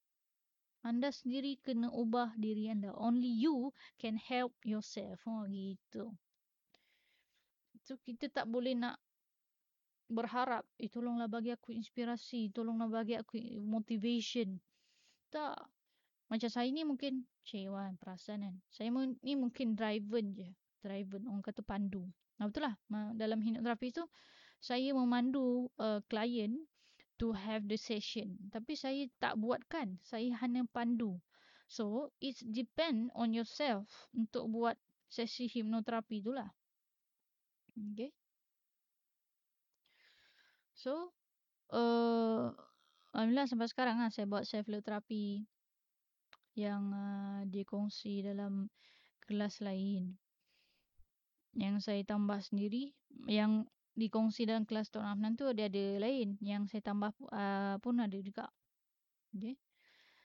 Anda 0.87 1.11
sendiri 1.11 1.59
kena 1.63 1.91
ubah 1.91 2.39
diri 2.39 2.71
anda. 2.71 2.95
Only 2.95 3.27
you 3.27 3.75
can 3.99 4.15
help 4.15 4.55
yourself. 4.63 5.19
Oh, 5.27 5.43
gitu. 5.51 6.15
So 7.87 7.99
kita 8.03 8.31
tak 8.31 8.47
boleh 8.51 8.75
nak 8.75 8.99
berharap, 10.11 10.63
eh 10.79 10.91
tolonglah 10.91 11.27
bagi 11.27 11.55
aku 11.55 11.75
inspirasi, 11.75 12.55
tolonglah 12.55 12.91
bagi 12.91 13.19
aku 13.19 13.39
motivation. 13.63 14.59
Tak. 15.31 15.59
Macam 16.27 16.51
saya 16.51 16.71
ni 16.71 16.83
mungkin 16.83 17.27
cewan 17.47 17.95
perasan 17.99 18.43
kan. 18.43 18.57
Saya 18.71 18.91
ni 19.23 19.35
mungkin 19.39 19.79
driven 19.79 20.35
je. 20.35 20.51
Driven. 20.87 21.27
Orang 21.27 21.43
kata 21.43 21.67
pandu. 21.67 22.07
Nah, 22.39 22.47
betul 22.47 22.71
lah. 22.71 22.79
Dalam 23.19 23.43
hipnoterapi 23.43 23.91
tu, 23.91 24.07
saya 24.63 24.95
memandu 24.95 25.67
uh, 25.83 25.99
to 27.19 27.35
have 27.35 27.67
the 27.67 27.75
session. 27.75 28.39
Tapi 28.55 28.79
saya 28.79 29.11
tak 29.19 29.35
buatkan. 29.35 29.99
Saya 30.07 30.31
hanya 30.39 30.63
pandu. 30.71 31.19
So, 31.67 32.15
it 32.23 32.39
depend 32.55 33.11
on 33.19 33.35
yourself 33.35 34.07
untuk 34.15 34.47
buat 34.55 34.79
sesi 35.11 35.51
hipnoterapi 35.51 36.23
tu 36.23 36.31
lah. 36.31 36.47
Okay. 37.75 38.15
So, 40.77 41.11
uh, 41.75 42.55
Alhamdulillah 43.17 43.49
sampai 43.49 43.69
sekarang 43.73 43.97
lah 43.97 44.13
saya 44.13 44.29
buat 44.29 44.45
self-love 44.45 44.85
terapi 44.85 45.41
yang 46.53 46.93
uh, 46.93 47.41
dikongsi 47.49 48.21
dalam 48.21 48.69
kelas 49.25 49.65
lain. 49.65 50.21
Yang 51.57 51.89
saya 51.89 52.03
tambah 52.05 52.37
sendiri, 52.45 52.93
yang 53.25 53.65
dikongsi 53.97 54.45
dalam 54.45 54.69
kelas 54.69 54.93
Tok 54.93 55.01
Afnan 55.01 55.41
tu 55.41 55.49
dia 55.57 55.73
ada 55.73 56.05
lain. 56.05 56.37
Yang 56.45 56.77
saya 56.77 56.83
tambah 56.93 57.17
uh, 57.33 57.81
pun 57.81 57.97
ada 57.97 58.19
juga. 58.21 58.53
Okay. 59.33 59.57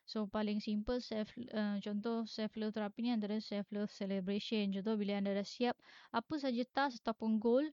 So 0.04 0.28
paling 0.28 0.60
simple 0.60 1.00
self 1.00 1.32
uh, 1.56 1.80
contoh 1.80 2.28
self 2.28 2.52
love 2.60 2.76
terapi 2.76 3.08
ni 3.08 3.15
antara 3.15 3.39
self 3.39 3.63
love 3.72 3.88
celebration. 3.96 4.76
Contoh 4.76 5.00
bila 5.00 5.24
anda 5.24 5.32
dah 5.32 5.48
siap 5.48 5.80
apa 6.12 6.36
saja 6.36 6.67
task 6.67 7.00
ataupun 7.08 7.39
goal 7.39 7.63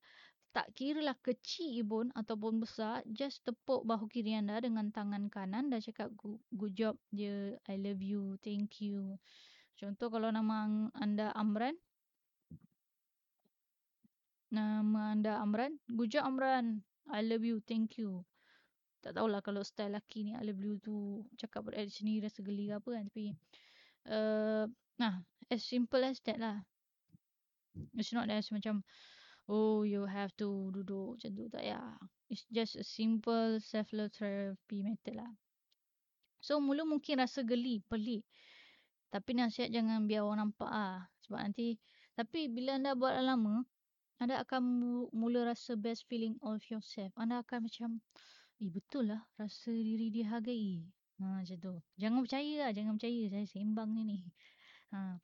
tak 0.58 0.72
kira 0.72 1.04
lah 1.04 1.16
kecil 1.20 1.84
pun 1.84 2.06
ataupun 2.16 2.58
besar 2.58 3.04
just 3.12 3.44
tepuk 3.44 3.84
bahu 3.84 4.08
kiri 4.08 4.32
anda 4.32 4.58
dengan 4.58 4.88
tangan 4.88 5.28
kanan 5.28 5.68
dan 5.68 5.78
cakap 5.78 6.08
good, 6.16 6.72
job 6.72 6.96
dia 7.12 7.54
I 7.68 7.76
love 7.76 8.00
you 8.00 8.40
thank 8.40 8.80
you 8.80 9.20
contoh 9.76 10.08
kalau 10.08 10.32
nama 10.32 10.88
anda 10.96 11.30
Amran 11.36 11.76
nama 14.48 15.12
anda 15.12 15.40
Amran? 15.40 15.76
Job 16.08 16.24
Amran. 16.24 16.80
I 17.08 17.24
love 17.24 17.44
you. 17.44 17.60
Thank 17.64 18.00
you. 18.00 18.24
Tak 19.00 19.14
tahulah 19.14 19.40
kalau 19.40 19.62
style 19.62 19.94
laki 19.94 20.26
ni 20.26 20.32
I 20.34 20.42
love 20.42 20.60
you 20.60 20.76
tu 20.82 21.22
cakap 21.38 21.70
pada 21.70 21.86
sini 21.86 22.18
rasa 22.18 22.42
geli 22.42 22.68
ke 22.68 22.74
apa 22.76 22.88
kan. 22.98 23.04
Tapi 23.08 23.24
uh, 24.10 24.64
nah 24.98 25.22
as 25.48 25.62
simple 25.64 26.02
as 26.02 26.18
that 26.26 26.36
lah. 26.36 26.60
It's 27.94 28.10
not 28.10 28.26
as 28.28 28.50
macam 28.50 28.82
oh 29.46 29.86
you 29.86 30.02
have 30.04 30.34
to 30.36 30.74
duduk 30.74 31.16
macam 31.16 31.30
tu. 31.32 31.44
Tak 31.48 31.64
ya. 31.64 31.80
It's 32.28 32.44
just 32.52 32.76
a 32.76 32.84
simple 32.84 33.62
self 33.62 33.88
love 33.94 34.12
therapy 34.12 34.84
method 34.84 35.16
lah. 35.16 35.32
So 36.42 36.58
mula 36.58 36.84
mungkin 36.84 37.22
rasa 37.22 37.46
geli 37.46 37.80
pelik. 37.86 38.26
Tapi 39.08 39.30
nasihat 39.32 39.72
jangan 39.72 40.04
biar 40.04 40.26
orang 40.26 40.52
nampak 40.52 40.68
ah 40.68 41.08
sebab 41.24 41.40
nanti 41.44 41.80
tapi 42.12 42.50
bila 42.50 42.76
anda 42.76 42.92
buat 42.98 43.14
lama 43.22 43.62
anda 44.18 44.42
akan 44.42 44.62
mula 45.14 45.46
rasa 45.46 45.78
best 45.78 46.06
feeling 46.10 46.34
of 46.42 46.58
yourself 46.70 47.10
anda 47.14 47.42
akan 47.42 47.70
macam 47.70 47.90
eh 48.58 48.70
betul 48.70 49.10
lah 49.10 49.22
rasa 49.38 49.70
diri 49.70 50.10
dihargai 50.10 50.82
ha 51.22 51.42
macam 51.42 51.56
tu 51.58 51.74
jangan 51.98 52.20
percaya 52.26 52.52
lah 52.66 52.70
jangan 52.74 52.92
percaya 52.98 53.22
saya 53.30 53.46
sembang 53.46 53.90
ni 53.94 54.02
ni 54.02 54.18
ha 54.94 55.18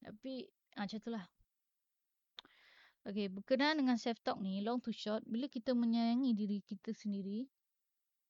tapi 0.00 0.48
ha, 0.76 0.84
macam 0.88 1.00
tu 1.00 1.10
lah 1.12 1.24
Okay, 3.08 3.32
berkenaan 3.32 3.80
dengan 3.80 3.96
self-talk 3.96 4.36
ni, 4.36 4.60
long 4.60 4.84
to 4.84 4.92
short, 4.92 5.24
bila 5.24 5.48
kita 5.48 5.72
menyayangi 5.72 6.36
diri 6.36 6.60
kita 6.60 6.92
sendiri, 6.92 7.48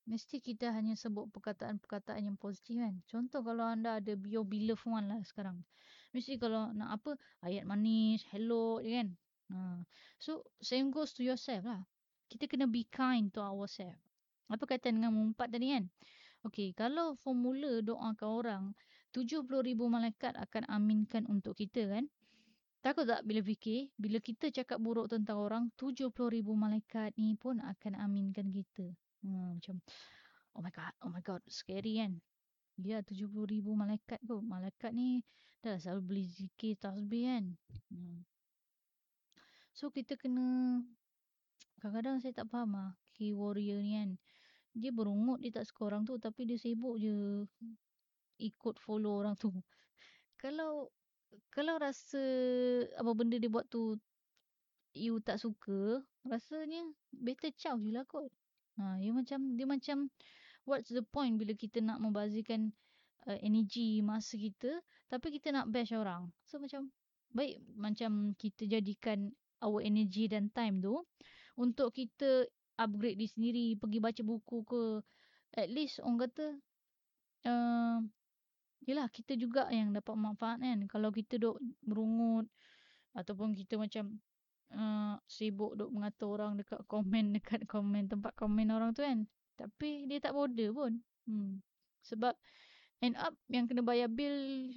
mesti 0.07 0.39
kita 0.39 0.71
hanya 0.71 0.95
sebut 0.95 1.27
perkataan-perkataan 1.35 2.31
yang 2.31 2.39
positif 2.39 2.79
kan. 2.79 2.95
Contoh 3.11 3.43
kalau 3.43 3.67
anda 3.67 3.99
ada 3.99 4.15
your 4.31 4.47
beloved 4.47 4.87
one 4.87 5.11
lah 5.11 5.19
sekarang. 5.27 5.67
Mesti 6.15 6.39
kalau 6.39 6.71
nak 6.79 6.95
apa, 6.95 7.19
ayat 7.43 7.67
manis, 7.67 8.23
hello 8.31 8.79
je 8.79 9.03
kan. 9.03 9.09
Ha. 9.49 9.81
So, 10.21 10.45
same 10.61 10.93
goes 10.93 11.17
to 11.17 11.25
yourself 11.25 11.65
lah. 11.65 11.83
Kita 12.29 12.45
kena 12.45 12.69
be 12.69 12.85
kind 12.89 13.33
to 13.33 13.41
ourselves. 13.41 13.97
Apa 14.49 14.65
kata 14.65 14.93
dengan 14.93 15.13
mengumpat 15.13 15.53
tadi 15.53 15.77
kan? 15.77 15.85
Okay, 16.45 16.73
kalau 16.73 17.19
formula 17.21 17.81
doakan 17.85 18.29
orang, 18.29 18.65
70 19.13 19.45
ribu 19.65 19.89
malaikat 19.89 20.37
akan 20.37 20.69
aminkan 20.69 21.25
untuk 21.29 21.57
kita 21.57 21.89
kan. 21.89 22.07
Takut 22.79 23.11
tak 23.11 23.27
bila 23.27 23.43
fikir, 23.43 23.91
bila 23.99 24.23
kita 24.23 24.55
cakap 24.55 24.79
buruk 24.79 25.11
tentang 25.11 25.43
orang, 25.43 25.65
70 25.75 26.15
ribu 26.31 26.55
malaikat 26.55 27.11
ni 27.19 27.35
pun 27.35 27.59
akan 27.59 27.99
aminkan 27.99 28.49
kita. 28.55 28.87
Hmm, 29.27 29.59
macam, 29.59 29.83
oh 30.55 30.63
my 30.63 30.71
god, 30.71 30.95
oh 31.03 31.11
my 31.11 31.21
god, 31.25 31.43
scary 31.51 31.99
kan? 31.99 32.23
Ya, 32.79 33.03
70 33.03 33.35
ribu 33.51 33.75
malaikat 33.75 34.23
tu. 34.23 34.39
Malaikat 34.39 34.95
ni 34.95 35.27
dah 35.59 35.75
selalu 35.75 36.01
beli 36.07 36.25
zikir 36.31 36.79
tasbih 36.79 37.27
kan? 37.27 37.45
Hmm. 37.91 38.23
So, 39.79 39.95
kita 39.95 40.19
kena, 40.19 40.83
kadang-kadang 41.79 42.19
saya 42.19 42.35
tak 42.35 42.51
faham 42.51 42.75
lah, 42.75 42.99
key 43.15 43.31
warrior 43.31 43.79
ni 43.79 43.95
kan. 43.95 44.11
Dia 44.75 44.91
berungut, 44.91 45.39
dia 45.39 45.55
tak 45.55 45.71
suka 45.71 45.95
orang 45.95 46.03
tu, 46.03 46.19
tapi 46.19 46.51
dia 46.51 46.59
sibuk 46.59 46.99
je 46.99 47.47
ikut 48.43 48.83
follow 48.83 49.23
orang 49.23 49.39
tu. 49.39 49.55
Kalau 50.43 50.91
kalau 51.53 51.77
rasa 51.77 52.23
apa 52.97 53.11
benda 53.13 53.37
dia 53.37 53.53
buat 53.53 53.69
tu 53.69 54.01
you 54.97 55.21
tak 55.21 55.39
suka, 55.39 56.01
rasanya 56.25 56.83
better 57.13 57.53
caw 57.55 57.77
je 57.79 57.91
lah 57.93 58.07
kot. 58.09 58.33
Ha, 58.81 58.97
dia 58.99 59.13
macam, 59.13 59.59
dia 59.59 59.67
macam 59.69 60.09
what's 60.65 60.91
the 60.91 61.05
point 61.05 61.37
bila 61.37 61.53
kita 61.53 61.85
nak 61.85 62.01
membazirkan 62.01 62.71
uh, 63.27 63.39
energi 63.43 64.01
masa 64.01 64.39
kita 64.41 64.81
tapi 65.11 65.35
kita 65.35 65.53
nak 65.53 65.69
bash 65.69 65.93
orang. 65.93 66.31
So 66.49 66.59
macam 66.59 66.91
baik 67.35 67.61
macam 67.77 68.33
kita 68.39 68.65
jadikan 68.65 69.35
our 69.63 69.83
energy 69.83 70.31
dan 70.31 70.51
time 70.55 70.79
tu 70.83 71.03
untuk 71.59 71.91
kita 71.91 72.47
upgrade 72.79 73.19
diri 73.19 73.29
sendiri, 73.29 73.67
pergi 73.75 73.99
baca 73.99 74.23
buku 74.23 74.59
ke 74.63 74.83
at 75.59 75.67
least 75.67 75.99
orang 75.99 76.31
kata 76.31 76.47
uh, 77.51 77.99
Yelah 78.87 79.11
kita 79.11 79.37
juga 79.37 79.69
yang 79.69 79.93
dapat 79.93 80.15
manfaat 80.17 80.63
kan. 80.63 80.79
Kalau 80.89 81.13
kita 81.13 81.37
duk 81.37 81.61
merungut 81.85 82.49
Ataupun 83.13 83.53
kita 83.53 83.77
macam 83.77 84.17
uh, 84.73 85.19
Sibuk 85.29 85.77
duk 85.77 85.91
mengata 85.93 86.25
orang 86.25 86.57
dekat 86.57 86.81
komen 86.89 87.33
Dekat 87.37 87.67
komen 87.69 88.09
tempat 88.09 88.33
komen 88.39 88.71
orang 88.73 88.95
tu 88.97 89.05
kan. 89.05 89.27
Tapi 89.59 90.09
dia 90.09 90.23
tak 90.23 90.33
border 90.33 90.73
pun. 90.73 91.03
Hmm. 91.27 91.61
Sebab 92.07 92.33
end 93.03 93.19
up 93.19 93.35
yang 93.51 93.67
kena 93.69 93.85
bayar 93.85 94.09
bill 94.09 94.73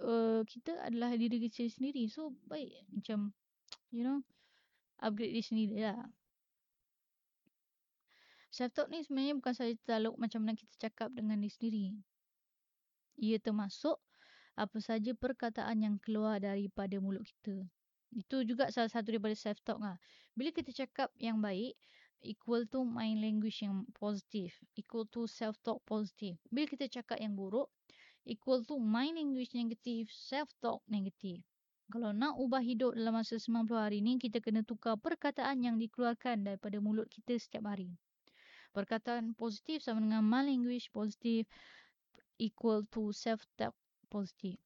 uh, 0.00 0.42
Kita 0.48 0.82
adalah 0.82 1.14
diri 1.14 1.38
kita 1.46 1.68
sendiri. 1.68 2.08
So 2.10 2.34
baik 2.48 2.72
macam 2.90 3.36
You 3.92 4.02
know 4.08 4.20
Upgrade 4.98 5.36
diri 5.36 5.44
sendiri 5.44 5.76
lah 5.84 6.08
Self-talk 8.52 8.88
ni 8.88 9.04
sebenarnya 9.04 9.36
bukan 9.36 9.54
saja 9.56 9.72
taluk 9.84 10.16
macam 10.16 10.44
mana 10.44 10.56
kita 10.56 10.88
cakap 10.88 11.12
dengan 11.12 11.40
diri 11.40 11.52
sendiri 11.52 11.86
ia 13.20 13.38
termasuk 13.38 14.00
apa 14.56 14.78
saja 14.80 15.16
perkataan 15.16 15.80
yang 15.80 15.96
keluar 16.00 16.40
daripada 16.40 17.00
mulut 17.00 17.24
kita. 17.24 17.64
Itu 18.12 18.44
juga 18.44 18.68
salah 18.68 18.92
satu 18.92 19.16
daripada 19.16 19.32
self-talk 19.32 19.80
lah. 19.80 19.96
Bila 20.36 20.52
kita 20.52 20.72
cakap 20.84 21.08
yang 21.16 21.40
baik, 21.40 21.76
equal 22.20 22.68
to 22.68 22.84
mind 22.84 23.24
language 23.24 23.64
yang 23.64 23.88
positif. 23.96 24.60
Equal 24.76 25.08
to 25.08 25.24
self-talk 25.24 25.80
positif. 25.88 26.36
Bila 26.52 26.68
kita 26.68 26.88
cakap 26.92 27.16
yang 27.16 27.32
buruk, 27.32 27.72
equal 28.28 28.60
to 28.68 28.76
mind 28.76 29.16
language 29.16 29.56
negatif, 29.56 30.12
self-talk 30.12 30.84
negatif. 30.84 31.40
Kalau 31.92 32.16
nak 32.16 32.40
ubah 32.40 32.64
hidup 32.64 32.96
dalam 32.96 33.20
masa 33.20 33.36
90 33.36 33.68
hari 33.76 34.00
ni, 34.00 34.16
kita 34.16 34.40
kena 34.40 34.64
tukar 34.64 34.96
perkataan 34.96 35.60
yang 35.60 35.76
dikeluarkan 35.76 36.40
daripada 36.40 36.80
mulut 36.80 37.04
kita 37.12 37.36
setiap 37.36 37.68
hari. 37.68 37.92
Perkataan 38.72 39.36
positif 39.36 39.84
sama 39.84 40.00
dengan 40.00 40.24
mind 40.24 40.48
language 40.48 40.88
positif 40.88 41.44
equal 42.40 42.88
to 42.88 43.12
self-talk 43.12 43.76
positif. 44.08 44.56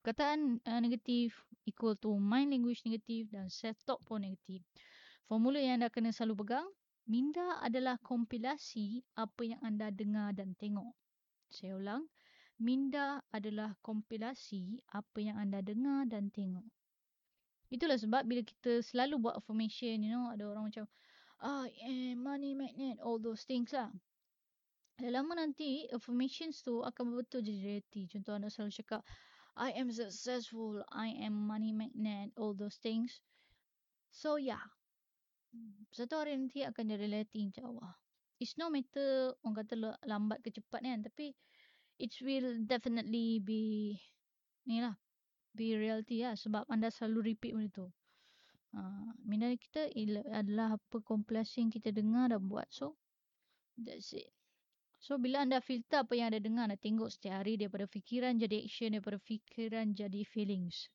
Perkataan 0.00 0.64
uh, 0.64 0.80
negatif 0.80 1.36
equal 1.68 1.92
to 2.00 2.16
mind 2.16 2.56
language 2.56 2.80
negatif 2.88 3.28
dan 3.28 3.52
self-talk 3.52 4.00
pun 4.08 4.24
negatif. 4.24 4.64
Formula 5.28 5.60
yang 5.60 5.84
anda 5.84 5.92
kena 5.92 6.08
selalu 6.08 6.40
pegang, 6.40 6.68
minda 7.04 7.60
adalah 7.60 8.00
kompilasi 8.00 9.04
apa 9.20 9.44
yang 9.44 9.60
anda 9.60 9.92
dengar 9.92 10.32
dan 10.32 10.56
tengok. 10.56 10.96
Saya 11.52 11.76
ulang, 11.76 12.08
minda 12.58 13.22
adalah 13.34 13.74
kompilasi 13.82 14.82
apa 14.94 15.18
yang 15.20 15.36
anda 15.38 15.60
dengar 15.62 16.06
dan 16.06 16.30
tengok. 16.30 16.64
Itulah 17.72 17.98
sebab 17.98 18.22
bila 18.28 18.44
kita 18.46 18.84
selalu 18.84 19.18
buat 19.18 19.34
affirmation, 19.40 20.04
you 20.04 20.12
know, 20.14 20.30
ada 20.30 20.46
orang 20.46 20.70
macam, 20.70 20.86
I 21.42 21.72
am 21.82 22.22
money 22.22 22.54
magnet, 22.54 23.02
all 23.02 23.18
those 23.18 23.42
things 23.44 23.74
lah. 23.74 23.90
Dah 24.94 25.10
lama 25.10 25.34
nanti 25.34 25.90
affirmations 25.90 26.62
tu 26.62 26.78
akan 26.86 27.18
betul 27.18 27.42
jadi 27.42 27.82
reality. 27.82 28.06
Contoh 28.06 28.38
anda 28.38 28.46
selalu 28.46 28.70
cakap 28.78 29.02
I 29.58 29.74
am 29.74 29.90
successful, 29.90 30.86
I 30.94 31.10
am 31.26 31.34
money 31.34 31.74
magnet, 31.74 32.30
all 32.38 32.54
those 32.54 32.78
things. 32.78 33.18
So 34.14 34.38
yeah, 34.38 34.62
Satu 35.94 36.18
hari 36.18 36.34
nanti 36.34 36.66
akan 36.66 36.84
jadi 36.90 37.06
reality 37.06 37.46
insyaAllah. 37.46 37.94
It's 38.42 38.58
no 38.58 38.66
matter 38.66 39.30
orang 39.46 39.56
kata 39.62 39.74
lambat 40.10 40.42
ke 40.42 40.50
cepat 40.50 40.82
kan. 40.82 41.00
Tapi 41.06 41.30
it 41.98 42.14
will 42.22 42.58
definitely 42.66 43.38
be 43.38 43.96
ni 44.66 44.82
lah. 44.82 44.96
Be 45.54 45.78
reality 45.78 46.26
lah. 46.26 46.34
Sebab 46.34 46.66
anda 46.66 46.90
selalu 46.90 47.34
repeat 47.34 47.54
benda 47.54 47.70
tu. 47.70 47.86
Uh, 48.74 49.14
minat 49.22 49.54
kita 49.62 49.86
adalah 50.34 50.74
apa 50.74 50.98
kompilasi 50.98 51.62
yang 51.62 51.70
kita 51.70 51.94
dengar 51.94 52.34
dan 52.34 52.42
buat. 52.50 52.66
So, 52.74 52.98
that's 53.78 54.10
it. 54.10 54.34
So, 54.98 55.14
bila 55.14 55.46
anda 55.46 55.62
filter 55.62 56.02
apa 56.02 56.18
yang 56.18 56.34
anda 56.34 56.42
dengar, 56.42 56.66
anda 56.66 56.80
tengok 56.80 57.12
setiap 57.12 57.44
hari 57.44 57.54
daripada 57.54 57.86
fikiran 57.86 58.34
jadi 58.34 58.66
action, 58.66 58.98
daripada 58.98 59.20
fikiran 59.22 59.94
jadi 59.94 60.26
feelings. 60.26 60.90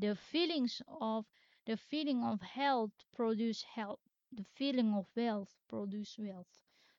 The 0.00 0.16
feelings 0.16 0.80
of 0.88 1.28
the 1.68 1.76
feeling 1.76 2.24
of 2.24 2.40
health 2.40 2.94
produce 3.12 3.60
health. 3.68 4.00
The 4.32 4.46
feeling 4.56 4.96
of 4.96 5.04
wealth 5.12 5.52
produce 5.68 6.16
wealth. 6.16 6.48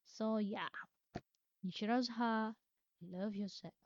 So, 0.05 0.37
yeah. 0.37 0.69
Nishirazha, 1.65 2.53
love 3.01 3.35
yourself. 3.35 3.80